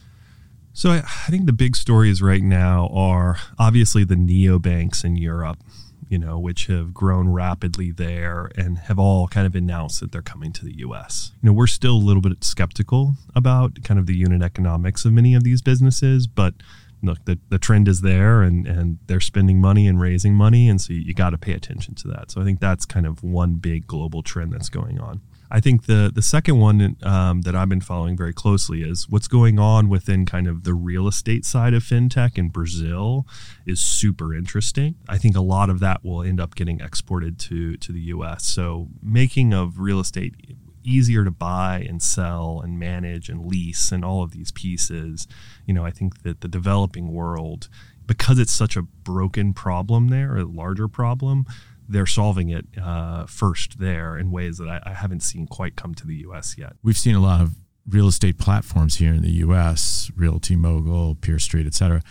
So 0.72 0.90
I, 0.90 0.98
I 0.98 1.30
think 1.30 1.46
the 1.46 1.52
big 1.52 1.74
stories 1.74 2.22
right 2.22 2.42
now 2.42 2.88
are 2.92 3.38
obviously 3.58 4.04
the 4.04 4.14
neobanks 4.14 5.04
in 5.04 5.16
Europe 5.16 5.58
you 6.08 6.18
know, 6.18 6.38
which 6.38 6.66
have 6.66 6.94
grown 6.94 7.28
rapidly 7.28 7.90
there 7.90 8.50
and 8.56 8.78
have 8.78 8.98
all 8.98 9.28
kind 9.28 9.46
of 9.46 9.54
announced 9.54 10.00
that 10.00 10.12
they're 10.12 10.22
coming 10.22 10.52
to 10.52 10.64
the 10.64 10.78
US. 10.78 11.32
You 11.42 11.48
know, 11.48 11.52
we're 11.52 11.66
still 11.66 11.96
a 11.96 11.98
little 11.98 12.22
bit 12.22 12.44
skeptical 12.44 13.14
about 13.34 13.82
kind 13.84 13.98
of 13.98 14.06
the 14.06 14.16
unit 14.16 14.42
economics 14.42 15.04
of 15.04 15.12
many 15.12 15.34
of 15.34 15.44
these 15.44 15.62
businesses, 15.62 16.26
but 16.26 16.54
look, 17.02 17.24
the, 17.24 17.38
the 17.50 17.58
trend 17.58 17.88
is 17.88 18.00
there 18.00 18.42
and, 18.42 18.66
and 18.66 18.98
they're 19.06 19.20
spending 19.20 19.60
money 19.60 19.86
and 19.86 20.00
raising 20.00 20.34
money. 20.34 20.68
And 20.68 20.80
so 20.80 20.92
you, 20.92 21.00
you 21.00 21.14
got 21.14 21.30
to 21.30 21.38
pay 21.38 21.52
attention 21.52 21.94
to 21.96 22.08
that. 22.08 22.30
So 22.30 22.40
I 22.40 22.44
think 22.44 22.60
that's 22.60 22.86
kind 22.86 23.06
of 23.06 23.22
one 23.22 23.54
big 23.54 23.86
global 23.86 24.22
trend 24.22 24.52
that's 24.52 24.68
going 24.68 24.98
on. 24.98 25.20
I 25.50 25.60
think 25.60 25.86
the 25.86 26.10
the 26.14 26.22
second 26.22 26.58
one 26.58 26.96
um, 27.02 27.42
that 27.42 27.54
I've 27.54 27.68
been 27.68 27.80
following 27.80 28.16
very 28.16 28.32
closely 28.32 28.82
is 28.82 29.08
what's 29.08 29.28
going 29.28 29.58
on 29.58 29.88
within 29.88 30.26
kind 30.26 30.46
of 30.46 30.64
the 30.64 30.74
real 30.74 31.06
estate 31.06 31.44
side 31.44 31.74
of 31.74 31.82
fintech 31.82 32.38
in 32.38 32.48
Brazil 32.48 33.26
is 33.66 33.80
super 33.80 34.34
interesting. 34.34 34.96
I 35.08 35.18
think 35.18 35.36
a 35.36 35.40
lot 35.40 35.70
of 35.70 35.80
that 35.80 36.04
will 36.04 36.22
end 36.22 36.40
up 36.40 36.54
getting 36.54 36.80
exported 36.80 37.38
to 37.40 37.76
to 37.76 37.92
the 37.92 38.00
U.S. 38.00 38.46
So 38.46 38.88
making 39.02 39.52
of 39.52 39.78
real 39.78 40.00
estate 40.00 40.34
easier 40.86 41.24
to 41.24 41.30
buy 41.30 41.84
and 41.88 42.02
sell 42.02 42.60
and 42.62 42.78
manage 42.78 43.30
and 43.30 43.46
lease 43.46 43.90
and 43.90 44.04
all 44.04 44.22
of 44.22 44.32
these 44.32 44.52
pieces. 44.52 45.26
You 45.64 45.72
know, 45.72 45.84
I 45.84 45.90
think 45.90 46.22
that 46.22 46.42
the 46.42 46.48
developing 46.48 47.12
world 47.12 47.68
because 48.06 48.38
it's 48.38 48.52
such 48.52 48.76
a 48.76 48.82
broken 48.82 49.54
problem 49.54 50.08
there, 50.08 50.36
a 50.36 50.44
larger 50.44 50.88
problem, 50.88 51.46
they're 51.88 52.06
solving 52.06 52.50
it 52.50 52.66
uh, 52.80 53.26
first 53.26 53.78
there 53.78 54.16
in 54.16 54.30
ways 54.30 54.58
that 54.58 54.68
I, 54.68 54.80
I, 54.84 54.94
haven't 54.94 55.20
seen 55.20 55.46
quite 55.46 55.76
come 55.76 55.94
to 55.96 56.06
the 56.06 56.16
U.S. 56.16 56.56
yet. 56.58 56.74
We've 56.82 56.96
seen 56.96 57.14
a 57.14 57.20
lot 57.20 57.40
of 57.40 57.56
real 57.88 58.08
estate 58.08 58.38
platforms 58.38 58.96
here 58.96 59.12
in 59.12 59.22
the 59.22 59.30
U.S. 59.32 60.10
Realty 60.16 60.56
Mogul, 60.56 61.14
Peer 61.16 61.38
Street, 61.38 61.66
et 61.66 61.74
cetera. 61.74 62.02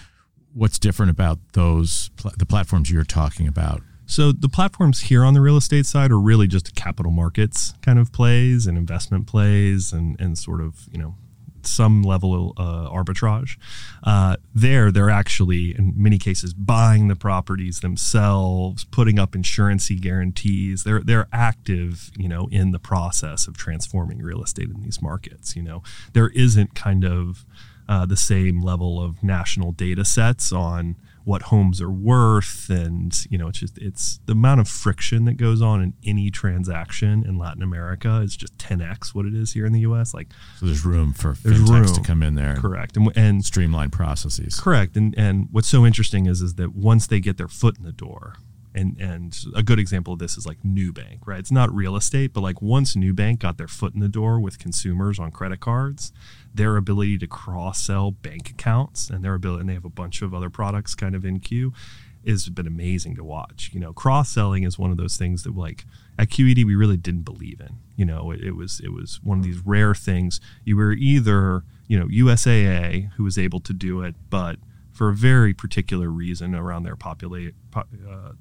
What's 0.54 0.78
different 0.78 1.10
about 1.10 1.40
those 1.54 2.12
the 2.38 2.46
platforms 2.46 2.92
you're 2.92 3.04
talking 3.04 3.48
about? 3.48 3.82
So 4.06 4.32
the 4.32 4.50
platforms 4.50 5.02
here 5.02 5.24
on 5.24 5.34
the 5.34 5.42
real 5.42 5.58
estate 5.58 5.86
side 5.86 6.12
are 6.12 6.20
really 6.20 6.48
just 6.48 6.76
capital 6.76 7.12
markets 7.12 7.74
kind 7.82 7.98
of 7.98 8.12
plays 8.12 8.68
and 8.68 8.78
investment 8.78 9.26
plays 9.28 9.92
and 9.92 10.20
and 10.20 10.38
sort 10.38 10.62
of 10.62 10.88
you 10.92 11.00
know 11.00 11.16
some 11.66 12.04
level 12.04 12.54
of 12.58 12.58
uh, 12.58 12.90
arbitrage. 12.90 13.58
Uh, 14.04 14.38
there, 14.54 14.92
they're 14.92 15.10
actually, 15.10 15.76
in 15.78 15.94
many 15.96 16.18
cases, 16.18 16.54
buying 16.54 17.08
the 17.08 17.16
properties 17.16 17.80
themselves, 17.80 18.84
putting 18.86 19.20
up 19.20 19.36
insurancy 19.36 19.96
guarantees. 19.96 20.84
They're 20.84 21.02
they're 21.02 21.28
active, 21.32 22.12
you 22.18 22.28
know, 22.28 22.48
in 22.52 22.72
the 22.72 22.80
process 22.80 23.48
of 23.48 23.58
transforming 23.58 24.20
real 24.20 24.44
estate 24.44 24.70
in 24.70 24.82
these 24.82 25.02
markets. 25.02 25.56
You 25.56 25.64
know, 25.64 25.84
there 26.14 26.30
isn't 26.30 26.76
kind 26.76 27.04
of 27.04 27.46
uh, 27.88 28.06
the 28.06 28.18
same 28.18 28.62
level 28.62 29.02
of 29.02 29.24
national 29.24 29.72
data 29.72 30.06
sets 30.06 30.52
on 30.52 30.96
what 31.24 31.44
homes 31.44 31.82
are 31.82 31.92
worth 31.92 32.70
and 32.70 33.26
you 33.30 33.38
know 33.38 33.48
it's 33.48 33.60
just 33.60 33.78
it's 33.78 34.20
the 34.26 34.34
amount 34.34 34.60
of 34.60 34.68
friction 34.68 35.26
that 35.26 35.38
goes 35.38 35.62
on 35.62 35.82
in 35.82 35.94
any 36.06 36.30
transaction 36.30 37.24
in 37.26 37.38
Latin 37.38 37.64
America 37.64 38.22
is 38.24 38.36
just 38.36 38.58
10x 38.58 39.14
what 39.14 39.26
it 39.26 39.34
is 39.34 39.54
here 39.54 39.66
in 39.66 39.74
the 39.74 39.82
US 39.82 40.14
like 40.14 40.28
so 40.60 40.66
there's 40.66 40.86
room 40.86 41.14
for 41.14 41.36
there's 41.44 41.62
room. 41.62 41.86
to 41.86 42.02
come 42.02 42.24
in 42.24 42.36
there 42.36 42.56
correct. 42.56 42.98
And, 42.98 43.12
and 43.16 43.46
streamline 43.46 43.90
processes. 43.90 44.60
Correct. 44.60 44.96
And 44.96 45.14
and 45.18 45.48
what's 45.52 45.68
so 45.68 45.86
interesting 45.86 46.26
is 46.26 46.42
is 46.42 46.56
that 46.56 46.76
once 46.76 47.08
they 47.08 47.20
get 47.20 47.38
their 47.38 47.48
foot 47.48 47.78
in 47.78 47.84
the 47.84 47.92
door 47.92 48.36
and 48.76 48.98
and 49.00 49.38
a 49.56 49.64
good 49.64 49.80
example 49.80 50.14
of 50.14 50.20
this 50.20 50.38
is 50.38 50.46
like 50.46 50.62
Nubank, 50.64 51.20
right? 51.26 51.40
It's 51.40 51.52
not 51.52 51.74
real 51.74 51.96
estate, 51.96 52.34
but 52.34 52.42
like 52.42 52.62
once 52.62 52.96
Nubank 52.96 53.40
got 53.40 53.58
their 53.58 53.68
foot 53.68 53.94
in 53.94 54.00
the 54.00 54.08
door 54.08 54.40
with 54.40 54.60
consumers 54.60 55.20
on 55.20 55.32
credit 55.32 55.60
cards, 55.60 56.12
their 56.54 56.78
ability 56.78 57.18
to 57.20 57.28
cross 57.28 57.82
sell 57.82 58.12
bank 58.12 58.50
accounts 58.50 59.10
and 59.10 59.24
their 59.24 59.36
ability, 59.36 59.62
and 59.62 59.70
they 59.70 59.74
have 59.74 59.86
a 59.86 59.90
bunch 59.90 60.22
of 60.22 60.34
other 60.34 60.50
products 60.50 60.96
kind 60.96 61.16
of 61.16 61.24
in 61.26 61.40
queue, 61.40 61.74
has 62.26 62.50
been 62.50 62.68
amazing 62.68 63.16
to 63.16 63.24
watch. 63.24 63.70
You 63.74 63.80
know, 63.80 63.94
cross 63.94 64.30
selling 64.30 64.64
is 64.64 64.80
one 64.80 64.92
of 64.92 64.98
those 64.98 65.18
things 65.18 65.44
that 65.44 65.56
like 65.56 65.86
at 66.18 66.30
QED 66.30 66.66
we 66.66 66.76
really 66.76 66.98
didn't 66.98 67.24
believe 67.24 67.60
in. 67.60 67.78
You 67.96 68.06
know, 68.06 68.32
it, 68.32 68.42
it 68.42 68.56
was 68.56 68.80
it 68.80 68.92
was 68.92 69.20
one 69.24 69.38
of 69.38 69.44
these 69.44 69.60
rare 69.60 69.94
things. 69.94 70.42
You 70.64 70.78
were 70.78 70.94
either 70.94 71.64
you 71.88 72.00
know 72.00 72.08
USAA 72.08 73.12
who 73.14 73.24
was 73.24 73.38
able 73.38 73.60
to 73.62 73.74
do 73.74 74.02
it, 74.02 74.16
but 74.30 74.58
for 74.92 75.10
a 75.10 75.14
very 75.14 75.54
particular 75.54 76.10
reason 76.10 76.54
around 76.54 76.84
their 76.84 76.96
populate 76.96 77.56
uh, 77.76 78.34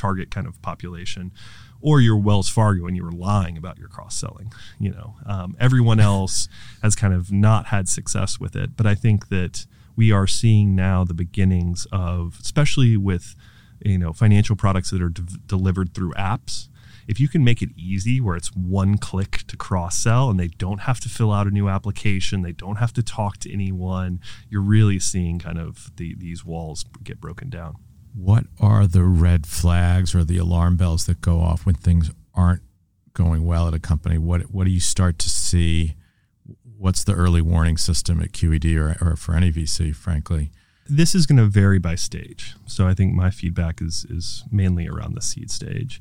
target 0.00 0.30
kind 0.30 0.46
of 0.46 0.60
population, 0.62 1.32
or 1.80 2.00
you're 2.00 2.18
Wells 2.18 2.48
Fargo 2.48 2.86
and 2.86 2.96
you 2.96 3.04
were 3.04 3.12
lying 3.12 3.56
about 3.56 3.78
your 3.78 3.88
cross 3.88 4.16
selling. 4.16 4.52
You 4.78 4.90
know, 4.90 5.14
um, 5.26 5.56
everyone 5.60 6.00
else 6.12 6.48
has 6.82 6.94
kind 6.94 7.14
of 7.14 7.30
not 7.30 7.66
had 7.66 7.88
success 7.88 8.40
with 8.40 8.56
it, 8.56 8.76
but 8.76 8.86
I 8.86 8.94
think 8.94 9.28
that 9.28 9.66
we 9.96 10.12
are 10.12 10.26
seeing 10.26 10.74
now 10.74 11.04
the 11.04 11.14
beginnings 11.14 11.86
of, 11.92 12.38
especially 12.40 12.96
with 12.96 13.34
you 13.84 13.98
know 13.98 14.12
financial 14.12 14.56
products 14.56 14.90
that 14.90 15.00
are 15.00 15.08
de- 15.08 15.38
delivered 15.46 15.94
through 15.94 16.12
apps 16.12 16.68
if 17.10 17.18
you 17.18 17.26
can 17.26 17.42
make 17.42 17.60
it 17.60 17.70
easy 17.76 18.20
where 18.20 18.36
it's 18.36 18.54
one 18.54 18.96
click 18.96 19.38
to 19.48 19.56
cross 19.56 19.96
sell 19.96 20.30
and 20.30 20.38
they 20.38 20.46
don't 20.46 20.82
have 20.82 21.00
to 21.00 21.08
fill 21.08 21.32
out 21.32 21.48
a 21.48 21.50
new 21.50 21.68
application, 21.68 22.42
they 22.42 22.52
don't 22.52 22.76
have 22.76 22.92
to 22.92 23.02
talk 23.02 23.38
to 23.38 23.52
anyone, 23.52 24.20
you're 24.48 24.62
really 24.62 25.00
seeing 25.00 25.40
kind 25.40 25.58
of 25.58 25.90
the, 25.96 26.14
these 26.14 26.44
walls 26.44 26.84
get 27.02 27.20
broken 27.20 27.50
down. 27.50 27.74
What 28.14 28.44
are 28.60 28.86
the 28.86 29.04
red 29.04 29.46
flags 29.46 30.14
or 30.14 30.24
the 30.24 30.38
alarm 30.38 30.76
bells 30.76 31.06
that 31.06 31.20
go 31.20 31.40
off 31.40 31.64
when 31.64 31.74
things 31.74 32.10
aren't 32.34 32.62
going 33.14 33.44
well 33.44 33.68
at 33.68 33.74
a 33.74 33.78
company? 33.78 34.18
What 34.18 34.42
what 34.52 34.64
do 34.64 34.70
you 34.70 34.80
start 34.80 35.18
to 35.20 35.30
see? 35.30 35.96
What's 36.78 37.04
the 37.04 37.14
early 37.14 37.42
warning 37.42 37.76
system 37.76 38.20
at 38.22 38.32
QED 38.32 38.76
or, 38.76 38.96
or 39.06 39.16
for 39.16 39.34
any 39.34 39.52
VC, 39.52 39.94
frankly? 39.94 40.50
This 40.88 41.14
is 41.14 41.26
going 41.26 41.38
to 41.38 41.46
vary 41.46 41.78
by 41.78 41.94
stage. 41.94 42.54
So 42.66 42.88
I 42.88 42.94
think 42.94 43.14
my 43.14 43.30
feedback 43.30 43.80
is 43.80 44.06
is 44.08 44.44
mainly 44.50 44.88
around 44.88 45.14
the 45.14 45.22
seed 45.22 45.50
stage. 45.50 46.00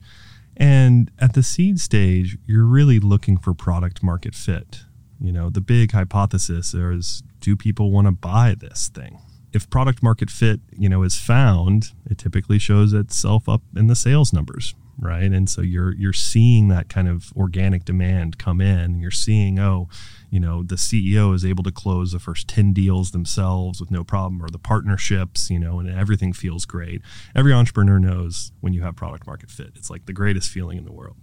And 0.57 1.09
at 1.19 1.33
the 1.33 1.43
seed 1.43 1.79
stage, 1.79 2.37
you're 2.45 2.65
really 2.65 2.99
looking 2.99 3.37
for 3.37 3.53
product 3.53 4.03
market 4.03 4.35
fit. 4.35 4.81
You 5.21 5.31
know, 5.31 5.49
the 5.49 5.61
big 5.61 5.91
hypothesis 5.91 6.73
is 6.73 7.23
do 7.39 7.55
people 7.55 7.91
want 7.91 8.07
to 8.07 8.11
buy 8.11 8.55
this 8.57 8.89
thing? 8.89 9.19
If 9.51 9.69
product 9.69 10.03
market 10.03 10.29
fit, 10.29 10.59
you 10.71 10.89
know, 10.89 11.03
is 11.03 11.15
found, 11.17 11.93
it 12.09 12.17
typically 12.17 12.59
shows 12.59 12.93
itself 12.93 13.49
up 13.49 13.61
in 13.75 13.87
the 13.87 13.95
sales 13.95 14.31
numbers, 14.31 14.75
right? 14.99 15.31
And 15.31 15.49
so 15.49 15.61
you're 15.61 15.93
you're 15.95 16.13
seeing 16.13 16.67
that 16.67 16.87
kind 16.89 17.07
of 17.07 17.33
organic 17.35 17.85
demand 17.85 18.37
come 18.37 18.61
in. 18.61 18.99
You're 18.99 19.09
seeing, 19.11 19.57
oh, 19.59 19.89
you 20.29 20.39
know, 20.39 20.61
the 20.61 20.75
CEO 20.75 21.33
is 21.33 21.43
able 21.43 21.63
to 21.63 21.71
close 21.71 22.11
the 22.11 22.19
first 22.19 22.47
10 22.47 22.73
deals 22.73 23.11
themselves 23.11 23.79
with 23.79 23.89
no 23.89 24.03
problem, 24.03 24.43
or 24.43 24.49
the 24.49 24.59
partnerships, 24.59 25.49
you 25.49 25.59
know, 25.59 25.79
and 25.79 25.89
everything 25.89 26.33
feels 26.33 26.65
great. 26.65 27.01
Every 27.35 27.51
entrepreneur 27.53 27.99
knows 27.99 28.51
when 28.61 28.73
you 28.73 28.81
have 28.83 28.95
product 28.95 29.25
market 29.25 29.49
fit. 29.49 29.71
It's 29.75 29.89
like 29.89 30.05
the 30.05 30.13
greatest 30.13 30.51
feeling 30.51 30.77
in 30.77 30.85
the 30.85 30.93
world. 30.93 31.17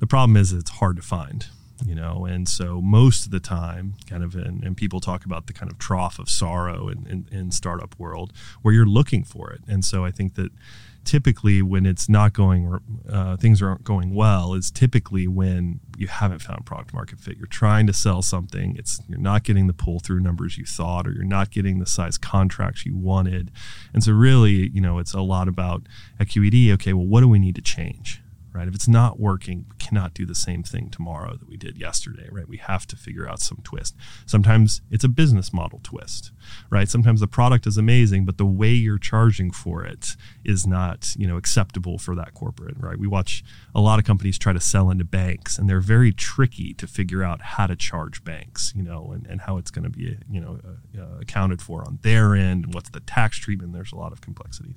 The 0.00 0.06
problem 0.06 0.36
is 0.36 0.52
it's 0.52 0.70
hard 0.70 0.96
to 0.96 1.02
find 1.02 1.46
you 1.84 1.94
know 1.94 2.24
and 2.24 2.48
so 2.48 2.80
most 2.80 3.26
of 3.26 3.32
the 3.32 3.40
time 3.40 3.94
kind 4.08 4.22
of 4.22 4.34
in, 4.34 4.62
and 4.64 4.76
people 4.76 5.00
talk 5.00 5.24
about 5.24 5.46
the 5.46 5.52
kind 5.52 5.70
of 5.70 5.78
trough 5.78 6.18
of 6.18 6.28
sorrow 6.28 6.88
in, 6.88 7.06
in, 7.06 7.28
in 7.36 7.50
startup 7.50 7.98
world 7.98 8.32
where 8.62 8.72
you're 8.72 8.86
looking 8.86 9.24
for 9.24 9.50
it. 9.50 9.60
And 9.66 9.84
so 9.84 10.04
i 10.04 10.10
think 10.10 10.34
that 10.34 10.52
typically 11.04 11.62
when 11.62 11.86
it's 11.86 12.08
not 12.08 12.32
going 12.32 12.80
uh, 13.08 13.36
things 13.36 13.62
aren't 13.62 13.84
going 13.84 14.14
well 14.14 14.54
is 14.54 14.70
typically 14.70 15.26
when 15.28 15.80
you 15.96 16.06
haven't 16.08 16.40
found 16.40 16.66
product 16.66 16.92
market 16.92 17.20
fit. 17.20 17.36
You're 17.36 17.46
trying 17.46 17.86
to 17.86 17.92
sell 17.92 18.22
something. 18.22 18.74
It's 18.76 19.00
you're 19.08 19.18
not 19.18 19.44
getting 19.44 19.66
the 19.66 19.72
pull 19.72 20.00
through 20.00 20.20
numbers 20.20 20.58
you 20.58 20.64
thought 20.64 21.06
or 21.06 21.12
you're 21.12 21.24
not 21.24 21.50
getting 21.50 21.78
the 21.78 21.86
size 21.86 22.18
contracts 22.18 22.84
you 22.84 22.96
wanted. 22.96 23.50
And 23.92 24.02
so 24.02 24.12
really 24.12 24.68
you 24.70 24.80
know 24.80 24.98
it's 24.98 25.14
a 25.14 25.20
lot 25.20 25.48
about 25.48 25.82
at 26.18 26.28
qed 26.28 26.72
okay 26.72 26.92
well 26.92 27.06
what 27.06 27.20
do 27.20 27.28
we 27.28 27.38
need 27.38 27.54
to 27.56 27.62
change 27.62 28.22
right? 28.54 28.68
If 28.68 28.74
it's 28.74 28.86
not 28.86 29.18
working, 29.18 29.66
we 29.68 29.76
cannot 29.78 30.14
do 30.14 30.24
the 30.24 30.34
same 30.34 30.62
thing 30.62 30.88
tomorrow 30.88 31.36
that 31.36 31.48
we 31.48 31.56
did 31.56 31.76
yesterday, 31.76 32.28
right? 32.30 32.48
We 32.48 32.58
have 32.58 32.86
to 32.86 32.96
figure 32.96 33.28
out 33.28 33.40
some 33.40 33.58
twist. 33.64 33.96
Sometimes 34.26 34.80
it's 34.90 35.02
a 35.02 35.08
business 35.08 35.52
model 35.52 35.80
twist, 35.82 36.30
right? 36.70 36.88
Sometimes 36.88 37.20
the 37.20 37.26
product 37.26 37.66
is 37.66 37.76
amazing, 37.76 38.24
but 38.24 38.38
the 38.38 38.46
way 38.46 38.70
you're 38.70 38.98
charging 38.98 39.50
for 39.50 39.84
it 39.84 40.16
is 40.44 40.66
not, 40.66 41.14
you 41.18 41.26
know, 41.26 41.36
acceptable 41.36 41.98
for 41.98 42.14
that 42.14 42.32
corporate, 42.32 42.76
right? 42.78 42.98
We 42.98 43.08
watch 43.08 43.42
a 43.74 43.80
lot 43.80 43.98
of 43.98 44.04
companies 44.04 44.38
try 44.38 44.52
to 44.52 44.60
sell 44.60 44.88
into 44.88 45.04
banks 45.04 45.58
and 45.58 45.68
they're 45.68 45.80
very 45.80 46.12
tricky 46.12 46.72
to 46.74 46.86
figure 46.86 47.24
out 47.24 47.42
how 47.42 47.66
to 47.66 47.74
charge 47.74 48.22
banks, 48.22 48.72
you 48.76 48.84
know, 48.84 49.10
and, 49.12 49.26
and 49.26 49.40
how 49.40 49.58
it's 49.58 49.72
going 49.72 49.84
to 49.84 49.90
be, 49.90 50.16
you 50.30 50.40
know, 50.40 50.60
uh, 50.64 51.02
uh, 51.02 51.18
accounted 51.20 51.60
for 51.60 51.82
on 51.84 51.98
their 52.02 52.36
end, 52.36 52.66
and 52.66 52.74
what's 52.74 52.90
the 52.90 53.00
tax 53.00 53.38
treatment. 53.38 53.72
There's 53.72 53.92
a 53.92 53.96
lot 53.96 54.12
of 54.12 54.20
complexities 54.20 54.76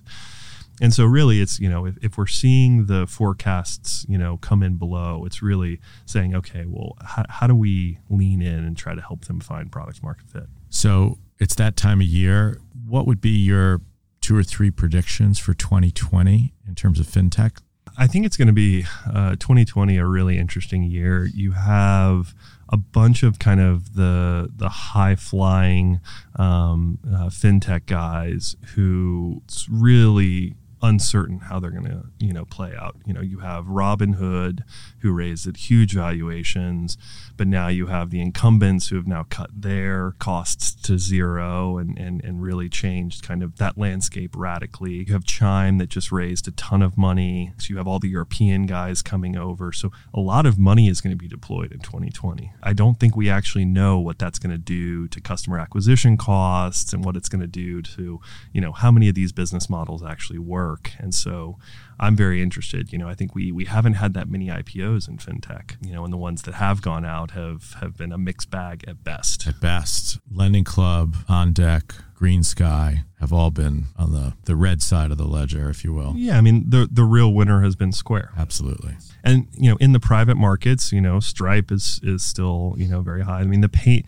and 0.82 0.94
so 0.94 1.06
really 1.06 1.42
it's 1.42 1.60
you 1.60 1.70
know 1.70 1.86
if, 1.86 1.98
if 2.04 2.18
we're 2.18 2.28
seeing 2.28 2.86
the 2.86 3.08
forecasts 3.08 4.06
you 4.08 4.18
know 4.18 4.38
come 4.38 4.62
in 4.62 4.78
below 4.78 5.24
it's 5.26 5.42
really 5.42 5.80
saying 6.06 6.36
okay 6.36 6.66
well 6.68 6.96
how, 7.02 7.26
how 7.30 7.48
do 7.48 7.56
we 7.56 7.98
lean 8.10 8.42
in 8.42 8.63
and 8.63 8.78
try 8.78 8.94
to 8.96 9.02
help 9.02 9.26
them 9.26 9.40
find 9.40 9.72
product 9.72 10.04
market 10.04 10.30
fit? 10.30 10.46
So 10.70 11.18
it's 11.40 11.56
that 11.56 11.76
time 11.76 12.02
of 12.02 12.08
year. 12.08 12.60
What 12.88 13.08
would 13.08 13.22
be 13.22 13.30
your 13.30 13.82
two 14.22 14.38
or 14.38 14.44
three 14.44 14.72
predictions 14.72 15.40
for 15.40 15.54
2020 15.54 16.54
in 16.68 16.76
terms 16.76 17.00
of 17.00 17.08
fintech? 17.08 17.62
I 17.98 18.06
think 18.06 18.26
it's 18.26 18.38
going 18.38 18.48
to 18.48 18.54
be 18.54 18.86
uh, 19.12 19.32
2020 19.32 19.98
a 19.98 20.06
really 20.06 20.38
interesting 20.38 20.84
year. 20.84 21.26
You 21.26 21.54
have 21.54 22.36
a 22.70 22.78
bunch 22.78 23.24
of 23.24 23.40
kind 23.40 23.60
of 23.60 23.96
the 23.96 24.52
the 24.56 24.70
high 24.70 25.16
flying 25.16 26.00
um, 26.36 27.00
uh, 27.08 27.30
fintech 27.30 27.86
guys 27.86 28.56
who 28.76 29.42
really 29.70 30.56
uncertain 30.82 31.40
how 31.40 31.60
they're 31.60 31.72
going 31.72 31.86
to 31.86 32.04
you 32.20 32.34
know 32.34 32.46
play 32.46 32.74
out. 32.76 32.96
You 33.06 33.13
know 33.13 33.22
you 33.22 33.40
have 33.40 33.66
robinhood 33.66 34.62
who 35.00 35.12
raised 35.12 35.48
at 35.48 35.58
huge 35.58 35.94
valuations 35.94 36.98
but 37.36 37.48
now 37.48 37.68
you 37.68 37.88
have 37.88 38.10
the 38.10 38.22
incumbents 38.22 38.88
who 38.88 38.96
have 38.96 39.08
now 39.08 39.26
cut 39.30 39.50
their 39.54 40.13
costs 40.20 40.74
to 40.84 40.98
zero 40.98 41.78
and 41.78 41.98
and, 41.98 42.24
and 42.24 42.42
really 42.42 42.70
changed 42.70 43.24
kind 43.24 43.44
of 43.44 43.58
that 43.58 43.78
landscape 43.78 44.36
radically. 44.36 45.06
You 45.08 45.13
have 45.13 45.24
chime 45.24 45.78
that 45.78 45.90
just 45.90 46.12
raised 46.12 46.48
a 46.48 46.52
ton 46.52 46.82
of 46.82 46.98
money. 46.98 47.54
So 47.58 47.68
you 47.70 47.78
have 47.78 47.88
all 47.88 48.00
the 48.00 48.10
european 48.10 48.66
guys 48.66 49.02
coming 49.02 49.38
over. 49.38 49.72
So 49.72 49.92
a 50.13 50.20
lot 50.20 50.46
of 50.46 50.58
money 50.58 50.88
is 50.88 51.02
going 51.02 51.12
to 51.12 51.18
be 51.18 51.28
deployed 51.28 51.72
in 51.72 51.80
2020 51.80 52.52
i 52.63 52.74
don't 52.74 53.00
think 53.00 53.16
we 53.16 53.30
actually 53.30 53.66
know 53.66 54.00
what 54.00 54.20
that's 54.20 54.40
going 54.40 54.52
to 54.52 54.58
do 54.58 55.08
to 55.08 55.22
customer 55.22 55.60
acquisition 55.60 56.18
costs 56.18 56.94
and 56.94 57.04
what 57.06 57.16
it's 57.16 57.30
going 57.30 57.42
to 57.42 57.48
do 57.48 57.82
to 57.82 58.20
you 58.52 58.62
know 58.62 58.72
how 58.72 58.92
many 58.92 59.08
of 59.08 59.16
these 59.16 59.32
business 59.32 59.70
models 59.70 60.04
actually 60.04 60.40
work 60.40 60.77
work. 60.78 60.92
And 61.00 61.13
so 61.13 61.58
I'm 62.00 62.16
very 62.16 62.42
interested. 62.42 62.92
You 62.92 63.00
know, 63.00 63.08
I 63.08 63.16
think 63.16 63.36
we 63.36 63.52
we 63.52 63.66
haven't 63.66 63.94
had 63.94 64.13
that 64.13 64.30
many 64.30 64.48
IPOs 64.48 65.08
in 65.08 65.18
fintech. 65.18 65.76
You 65.86 65.94
know, 65.94 66.04
and 66.04 66.13
the 66.13 66.18
ones 66.18 66.44
that 66.44 66.56
have 66.56 66.82
gone 66.82 67.06
out 67.06 67.32
have 67.32 67.76
have 67.82 67.98
been 67.98 68.12
a 68.12 68.18
mixed 68.18 68.50
bag 68.50 68.84
at 68.88 69.04
best. 69.04 69.48
At 69.48 69.60
best, 69.60 70.20
Lending 70.32 70.63
Club, 70.63 71.18
On 71.28 71.54
Deck, 71.54 71.96
Green 72.16 72.44
Sky 72.44 73.04
have 73.20 73.34
all 73.34 73.52
been 73.52 73.86
on 73.98 74.12
the 74.12 74.34
the 74.46 74.56
red 74.56 74.82
side 74.82 75.12
of 75.12 75.18
the 75.18 75.28
ledger, 75.28 75.70
if 75.70 75.84
you 75.84 75.94
will. 75.94 76.13
Yeah, 76.16 76.38
I 76.38 76.42
mean 76.42 76.70
the 76.70 76.88
the 76.92 77.04
real 77.04 77.34
winner 77.34 77.62
has 77.62 77.76
been 77.76 77.92
Square. 77.92 78.32
Absolutely. 78.38 78.98
And 79.24 79.48
you 79.54 79.72
know, 79.72 79.78
in 79.78 79.94
the 79.94 80.00
private 80.00 80.38
markets, 80.38 80.92
you 80.92 81.02
know, 81.02 81.20
Stripe 81.20 81.72
is 81.72 82.00
is 82.04 82.24
still 82.24 82.76
you 82.78 82.88
know 82.88 83.02
very 83.02 83.24
high. 83.24 83.40
I 83.40 83.46
mean 83.46 83.62
the 83.62 83.70
pay 83.70 84.04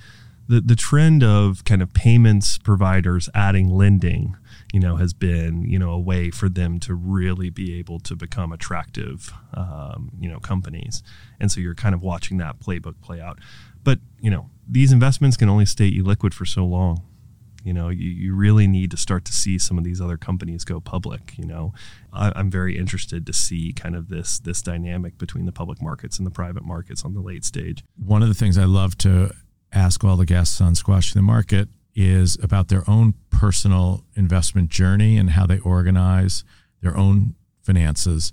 the, 0.47 0.61
the 0.61 0.75
trend 0.75 1.23
of 1.23 1.63
kind 1.63 1.81
of 1.81 1.93
payments 1.93 2.57
providers 2.57 3.29
adding 3.35 3.69
lending 3.69 4.35
you 4.73 4.79
know, 4.79 4.97
has 4.97 5.13
been, 5.13 5.63
you 5.63 5.79
know, 5.79 5.91
a 5.91 5.99
way 5.99 6.29
for 6.29 6.47
them 6.47 6.79
to 6.79 6.93
really 6.93 7.49
be 7.49 7.77
able 7.79 7.99
to 7.99 8.15
become 8.15 8.51
attractive, 8.51 9.33
um, 9.53 10.11
you 10.19 10.29
know, 10.29 10.39
companies. 10.39 11.01
And 11.39 11.51
so 11.51 11.59
you're 11.59 11.75
kind 11.75 11.95
of 11.95 12.01
watching 12.01 12.37
that 12.37 12.59
playbook 12.59 13.01
play 13.01 13.19
out. 13.19 13.39
But, 13.83 13.99
you 14.19 14.29
know, 14.29 14.49
these 14.67 14.91
investments 14.91 15.37
can 15.37 15.49
only 15.49 15.65
stay 15.65 15.91
illiquid 15.91 16.33
for 16.33 16.45
so 16.45 16.65
long. 16.65 17.01
You 17.63 17.73
know, 17.73 17.89
you, 17.89 18.09
you 18.09 18.35
really 18.35 18.67
need 18.67 18.91
to 18.91 18.97
start 18.97 19.25
to 19.25 19.33
see 19.33 19.57
some 19.57 19.77
of 19.77 19.83
these 19.83 19.99
other 19.99 20.17
companies 20.17 20.63
go 20.63 20.79
public. 20.79 21.37
You 21.37 21.45
know, 21.45 21.73
I, 22.13 22.31
I'm 22.35 22.49
very 22.49 22.77
interested 22.77 23.25
to 23.25 23.33
see 23.33 23.73
kind 23.73 23.95
of 23.95 24.07
this 24.07 24.39
this 24.39 24.61
dynamic 24.61 25.17
between 25.17 25.45
the 25.45 25.51
public 25.51 25.81
markets 25.81 26.17
and 26.17 26.25
the 26.25 26.31
private 26.31 26.63
markets 26.63 27.03
on 27.03 27.13
the 27.13 27.21
late 27.21 27.43
stage. 27.43 27.83
One 27.97 28.21
of 28.21 28.29
the 28.29 28.33
things 28.33 28.57
I 28.57 28.63
love 28.63 28.97
to 28.99 29.33
ask 29.73 30.03
all 30.03 30.15
the 30.15 30.25
guests 30.25 30.61
on 30.61 30.75
Squash 30.75 31.13
the 31.13 31.21
Market 31.21 31.67
is 31.99 32.37
about 32.41 32.69
their 32.69 32.89
own 32.89 33.13
personal 33.29 34.05
investment 34.15 34.69
journey 34.69 35.17
and 35.17 35.31
how 35.31 35.45
they 35.45 35.59
organize 35.59 36.45
their 36.81 36.95
own 36.95 37.35
finances. 37.61 38.31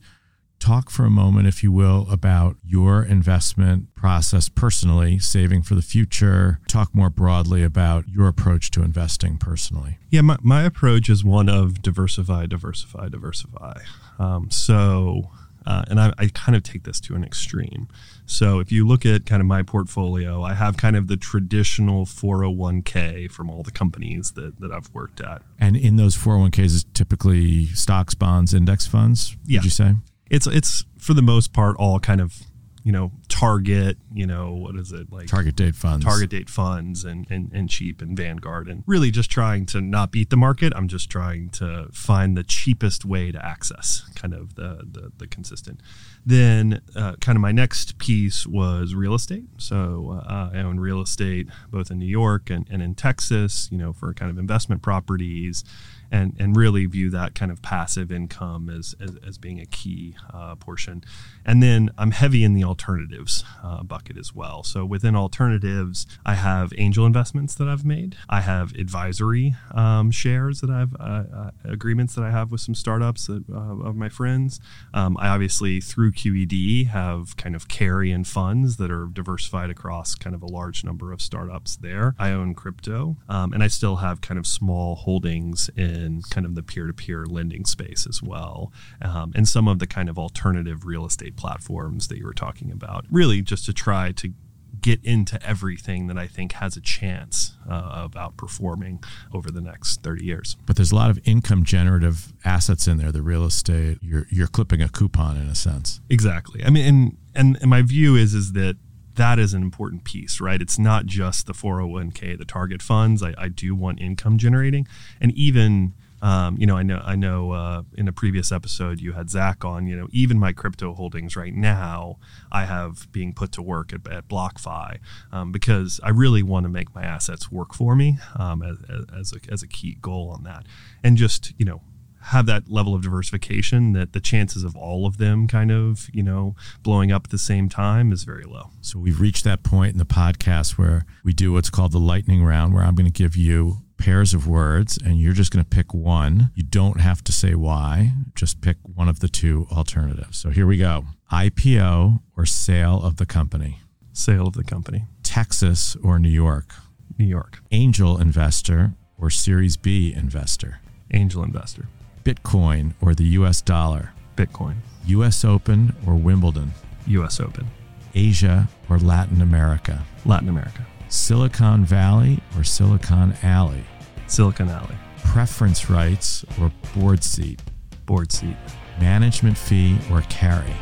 Talk 0.61 0.89
for 0.89 1.05
a 1.05 1.11
moment, 1.11 1.49
if 1.49 1.65
you 1.65 1.73
will, 1.73 2.07
about 2.09 2.57
your 2.65 3.03
investment 3.03 3.93
process 3.97 4.49
personally, 4.49 5.19
saving 5.19 5.63
for 5.63 5.75
the 5.75 5.83
future. 5.83 6.61
Talk 6.69 6.95
more 6.95 7.11
broadly 7.11 7.65
about 7.65 8.09
your 8.09 8.29
approach 8.29 8.71
to 8.71 8.83
investing 8.83 9.37
personally. 9.37 9.99
Yeah, 10.11 10.21
my, 10.21 10.37
my 10.43 10.63
approach 10.63 11.11
is 11.11 11.25
one 11.25 11.49
of 11.49 11.83
diversify, 11.83 12.47
diversify, 12.47 13.09
diversify. 13.09 13.81
Um, 14.21 14.49
so, 14.49 15.31
uh, 15.67 15.85
and 15.89 16.01
I, 16.01 16.13
I 16.19 16.29
kind 16.29 16.55
of 16.55 16.63
take 16.63 16.85
this 16.85 17.01
to 17.01 17.15
an 17.15 17.25
extreme. 17.25 17.89
So 18.25 18.61
if 18.61 18.71
you 18.71 18.87
look 18.87 19.05
at 19.05 19.27
kind 19.27 19.41
of 19.41 19.47
my 19.47 19.63
portfolio, 19.63 20.43
I 20.43 20.55
have 20.55 20.77
kind 20.77 20.97
of 20.97 21.09
the 21.09 21.17
traditional 21.17 22.07
401k 22.07 23.31
from 23.31 23.51
all 23.51 23.63
the 23.63 23.71
companies 23.71 24.33
that, 24.33 24.61
that 24.61 24.71
I've 24.71 24.89
worked 24.95 25.21
at. 25.21 25.43
And 25.59 25.77
in 25.77 25.97
those 25.97 26.17
401ks 26.17 26.65
is 26.65 26.85
typically 26.95 27.67
stocks, 27.67 28.15
bonds, 28.15 28.55
index 28.55 28.87
funds, 28.87 29.37
yeah. 29.45 29.59
would 29.59 29.65
you 29.65 29.71
say? 29.71 29.95
It's 30.29 30.47
it's 30.47 30.85
for 30.99 31.15
the 31.15 31.23
most 31.23 31.53
part 31.53 31.77
all 31.79 32.01
kind 32.01 32.21
of, 32.21 32.41
you 32.83 32.91
know, 32.91 33.13
Target, 33.37 33.99
you 34.15 34.27
know, 34.27 34.55
what 34.55 34.77
is 34.77 34.93
it 34.93 35.13
like? 35.13 35.27
Target 35.27 35.57
date 35.57 35.75
funds. 35.75 36.03
Target 36.07 36.31
date 36.31 36.49
funds 36.49 37.05
and, 37.05 37.27
and, 37.29 37.51
and 37.53 37.69
cheap 37.69 38.01
and 38.01 38.17
Vanguard 38.17 38.67
and 38.67 38.83
really 38.87 39.11
just 39.11 39.31
trying 39.31 39.67
to 39.67 39.83
not 39.83 40.11
beat 40.11 40.31
the 40.31 40.39
market. 40.39 40.73
I'm 40.75 40.89
just 40.89 41.11
trying 41.11 41.51
to 41.51 41.89
find 41.93 42.35
the 42.35 42.43
cheapest 42.43 43.05
way 43.05 43.31
to 43.33 43.45
access 43.45 44.09
kind 44.15 44.33
of 44.33 44.55
the, 44.55 44.87
the, 44.91 45.13
the 45.19 45.27
consistent. 45.27 45.81
Then, 46.25 46.81
uh, 46.95 47.17
kind 47.21 47.37
of 47.37 47.43
my 47.43 47.53
next 47.53 47.99
piece 47.99 48.47
was 48.47 48.95
real 48.95 49.13
estate. 49.13 49.45
So, 49.59 50.23
uh, 50.27 50.51
I 50.55 50.59
own 50.61 50.81
real 50.81 51.03
estate 51.03 51.49
both 51.71 51.91
in 51.91 51.99
New 51.99 52.07
York 52.07 52.49
and, 52.49 52.67
and 52.71 52.83
in 52.83 52.95
Texas, 52.95 53.69
you 53.71 53.77
know, 53.77 53.93
for 53.93 54.15
kind 54.15 54.31
of 54.31 54.39
investment 54.39 54.81
properties 54.81 55.63
and 56.11 56.35
and 56.39 56.57
really 56.57 56.87
view 56.87 57.11
that 57.11 57.35
kind 57.35 57.51
of 57.51 57.63
passive 57.63 58.11
income 58.13 58.69
as 58.69 58.95
as, 59.01 59.17
as 59.27 59.39
being 59.39 59.61
a 59.61 59.67
key 59.67 60.17
uh, 60.33 60.55
portion. 60.57 61.05
And 61.45 61.63
then 61.63 61.91
I'm 61.97 62.11
heavy 62.11 62.45
in 62.45 62.55
the 62.55 62.65
alternatives 62.65 63.45
uh, 63.63 63.83
bucket 63.83 64.17
as 64.17 64.35
well. 64.35 64.63
So 64.63 64.85
within 64.85 65.15
alternatives, 65.15 66.07
I 66.25 66.35
have 66.35 66.73
angel 66.77 67.07
investments 67.07 67.55
that 67.57 67.69
I've 67.69 67.85
made. 67.85 68.17
I 68.29 68.41
have 68.41 68.73
advisory 68.75 69.55
um, 69.73 70.11
shares 70.11 70.61
that 70.61 70.71
I've 70.71 70.95
uh, 70.99 71.25
uh 71.35 71.51
agreements 71.65 72.15
that 72.15 72.25
I 72.25 72.31
have 72.31 72.51
with 72.51 72.61
some 72.61 72.75
startups 72.75 73.27
that, 73.27 73.45
uh, 73.51 73.89
of 73.89 73.97
my 73.97 74.09
friends. 74.09 74.61
Um, 74.95 75.17
I 75.19 75.29
obviously 75.29 75.81
through 75.81 76.13
QED 76.13 76.89
have 76.89 77.37
kind 77.37 77.55
of 77.55 77.69
carry 77.69 78.11
and 78.11 78.27
funds 78.27 78.77
that 78.77 78.91
are 78.91 79.07
diversified 79.07 79.71
across 79.71 80.15
kind 80.15 80.35
of 80.35 80.43
a 80.43 80.47
large 80.47 80.85
number 80.85 81.13
of 81.13 81.21
startups 81.21 81.77
there. 81.77 82.15
I 82.19 82.31
own 82.31 82.55
crypto, 82.55 83.17
um, 83.29 83.53
and 83.53 83.63
I 83.63 83.69
still 83.69 83.97
have 83.97 84.21
kind 84.21 84.39
of 84.39 84.47
small 84.47 84.97
holdings 84.97 85.71
in 85.77 85.96
in 85.97 86.23
kind 86.31 86.47
of 86.47 86.55
the 86.55 86.63
peer 86.63 86.87
to 86.87 86.93
peer 86.93 87.27
lending 87.27 87.65
space 87.65 88.07
as 88.09 88.23
well, 88.23 88.73
um, 89.03 89.33
and 89.35 89.49
some 89.49 89.69
of 89.69 89.79
the 89.79 89.87
kind 89.87 90.09
of 90.09 90.19
alternative 90.19 90.85
real 90.85 91.07
estate 91.07 91.37
platforms 91.37 92.09
that 92.09 92.19
you 92.19 92.25
were 92.25 92.35
talking 92.35 92.71
about. 92.71 93.05
Really, 93.11 93.43
just 93.43 93.65
to 93.67 93.73
try 93.73 94.13
to 94.13 94.33
get 94.81 95.05
into 95.05 95.43
everything 95.45 96.07
that 96.07 96.19
I 96.19 96.27
think 96.27 96.53
has 96.53 96.77
a 96.77 96.81
chance 96.81 97.57
uh, 97.69 97.73
of 97.73 98.13
outperforming 98.13 99.05
over 99.33 99.51
the 99.51 99.61
next 99.61 100.03
30 100.03 100.25
years. 100.25 100.57
But 100.67 100.77
there's 100.77 100.93
a 100.93 100.95
lot 100.95 101.11
of 101.11 101.19
income 101.25 101.65
generative 101.65 102.33
assets 102.45 102.87
in 102.87 102.99
there, 102.99 103.11
the 103.11 103.23
real 103.23 103.45
estate, 103.45 103.99
you're, 104.03 104.27
you're 104.31 104.47
clipping 104.47 104.83
a 104.83 104.89
coupon 104.89 105.37
in 105.37 105.49
a 105.49 105.55
sense. 105.55 106.01
Exactly. 106.09 106.63
I 106.65 106.71
mean, 106.71 106.87
and, 106.87 107.17
and, 107.35 107.59
and 107.61 107.71
my 107.71 107.83
view 107.83 108.17
is, 108.17 108.35
is 108.35 108.53
that 108.53 108.77
that 109.17 109.39
is 109.39 109.55
an 109.55 109.63
important 109.63 110.05
piece, 110.05 110.41
right? 110.41 110.61
It's 110.61 110.79
not 110.79 111.07
just 111.07 111.47
the 111.47 111.53
401k, 111.53 112.39
the 112.39 112.45
target 112.45 112.83
funds. 112.83 113.23
I, 113.23 113.35
I 113.37 113.49
do 113.49 113.75
want 113.75 114.01
income 114.01 114.39
generating, 114.39 114.87
and 115.21 115.33
even 115.33 115.95
um, 116.23 116.57
you 116.59 116.67
know, 116.67 116.77
I 116.77 116.83
know 116.83 117.03
I 117.05 117.15
know 117.15 117.53
uh, 117.53 117.83
in 117.95 118.09
a 118.09 118.13
previous 118.13 118.51
episode 118.51 119.01
you 119.01 119.13
had 119.13 119.29
Zach 119.31 119.65
on. 119.65 119.87
You 119.87 119.97
know, 119.97 120.09
even 120.13 120.39
my 120.39 120.53
crypto 120.53 120.95
holdings 120.95 121.37
right 121.37 121.55
now, 121.55 122.17
I 122.51 122.65
have 122.65 123.11
being 123.13 123.35
put 123.35 123.53
to 123.53 123.63
work 123.63 123.93
at, 123.93 124.11
at 124.11 124.29
BlockFi 124.29 124.99
um, 125.31 125.53
because 125.53 126.01
I 126.03 126.11
really 126.11 126.43
want 126.43 126.65
to 126.65 126.71
make 126.71 126.95
my 126.95 127.03
assets 127.03 127.53
work 127.53 127.75
for 127.75 127.95
me 127.95 128.19
um, 128.37 128.63
as, 128.63 128.77
as 129.15 129.33
a, 129.33 129.53
as 129.53 129.63
a 129.63 129.69
key 129.69 129.99
goal 130.01 130.31
on 130.31 130.45
that, 130.45 130.65
and 131.05 131.17
just 131.17 131.53
you 131.59 131.67
know 131.67 131.83
have 132.27 132.47
that 132.47 132.69
level 132.69 132.95
of 132.95 133.03
diversification 133.03 133.93
that 133.93 134.13
the 134.13 134.21
chances 134.21 134.65
of 134.65 134.75
all 134.75 135.07
of 135.07 135.19
them 135.19 135.47
kind 135.47 135.71
of 135.71 136.09
you 136.13 136.23
know 136.23 136.57
blowing 136.83 137.13
up 137.13 137.25
at 137.25 137.31
the 137.31 137.39
same 137.39 137.69
time 137.69 138.13
is 138.13 138.25
very 138.25 138.45
low. 138.45 138.71
So 138.81 138.99
we've 138.99 139.21
reached 139.21 139.45
that 139.45 139.63
point 139.63 139.93
in 139.93 139.99
the 139.99 140.05
podcast 140.05 140.73
where 140.73 141.05
we 141.25 141.33
do 141.33 141.53
what's 141.53 141.71
called 141.71 141.93
the 141.93 141.99
lightning 141.99 142.45
round 142.45 142.75
where 142.75 142.83
i'm 142.83 142.95
going 142.95 143.07
to 143.07 143.13
give 143.13 143.37
you 143.37 143.79
pairs 143.97 144.35
of 144.35 144.47
words 144.47 144.99
and 145.03 145.21
you're 145.21 145.33
just 145.33 145.53
going 145.53 145.65
to 145.65 145.69
pick 145.69 145.95
one. 145.95 146.51
You 146.55 146.63
don't 146.63 147.01
have 147.01 147.25
to 147.25 147.33
say 147.33 147.55
why 147.55 148.13
just 148.35 148.61
pick 148.61 148.77
one 148.83 149.09
of 149.09 149.21
the 149.21 149.29
two 149.29 149.67
alternatives. 149.73 150.37
So 150.39 150.51
here 150.51 150.67
we 150.67 150.77
go. 150.77 151.05
Ipo 151.33 152.21
or 152.37 152.45
sale 152.47 153.03
of 153.03 153.17
the 153.17 153.27
company? 153.27 153.81
Sale 154.13 154.49
of 154.49 154.55
the 154.55 154.65
company. 154.65 155.07
Texas 155.23 155.97
or 156.03 156.19
new 156.19 156.29
york? 156.29 156.75
New 157.19 157.25
york. 157.25 157.61
Angel 157.71 158.19
investor 158.19 158.93
or 159.17 159.31
series 159.31 159.77
b 159.77 160.13
investor? 160.15 160.81
Angel 161.11 161.43
investor 161.43 161.89
Bitcoin 162.27 162.93
or 163.01 163.15
the 163.15 163.23
US 163.39 163.63
dollar? 163.63 164.13
Bitcoin. 164.37 164.75
US 165.07 165.45
Open 165.45 165.95
or 166.05 166.17
Wimbledon? 166.17 166.73
US 167.07 167.39
Open. 167.39 167.69
Asia 168.17 168.69
or 168.91 168.99
Latin 168.99 169.41
America? 169.41 170.03
Latin 170.25 170.49
America. 170.49 170.85
Silicon 171.09 171.85
Valley 171.85 172.41
or 172.57 172.65
Silicon 172.65 173.37
Alley? 173.45 173.85
Silicon 174.27 174.69
Alley. 174.69 174.97
Preference 175.23 175.89
rights 175.89 176.45
or 176.61 176.73
board 176.97 177.23
seat? 177.23 177.63
Board 178.07 178.33
seat. 178.33 178.57
Management 179.01 179.57
fee 179.57 179.97
or 180.11 180.23
carry? 180.23 180.75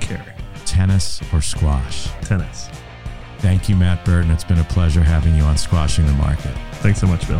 Carry. 0.00 0.34
Tennis 0.66 1.22
or 1.32 1.40
squash? 1.40 2.08
Tennis. 2.22 2.70
Thank 3.38 3.68
you, 3.68 3.76
Matt 3.76 4.04
Burton. 4.04 4.32
It's 4.32 4.42
been 4.42 4.58
a 4.58 4.64
pleasure 4.64 5.04
having 5.04 5.36
you 5.36 5.44
on 5.44 5.56
Squashing 5.56 6.06
the 6.06 6.12
Market. 6.14 6.56
Thanks 6.82 6.98
so 7.00 7.06
much, 7.06 7.28
Bill. 7.28 7.38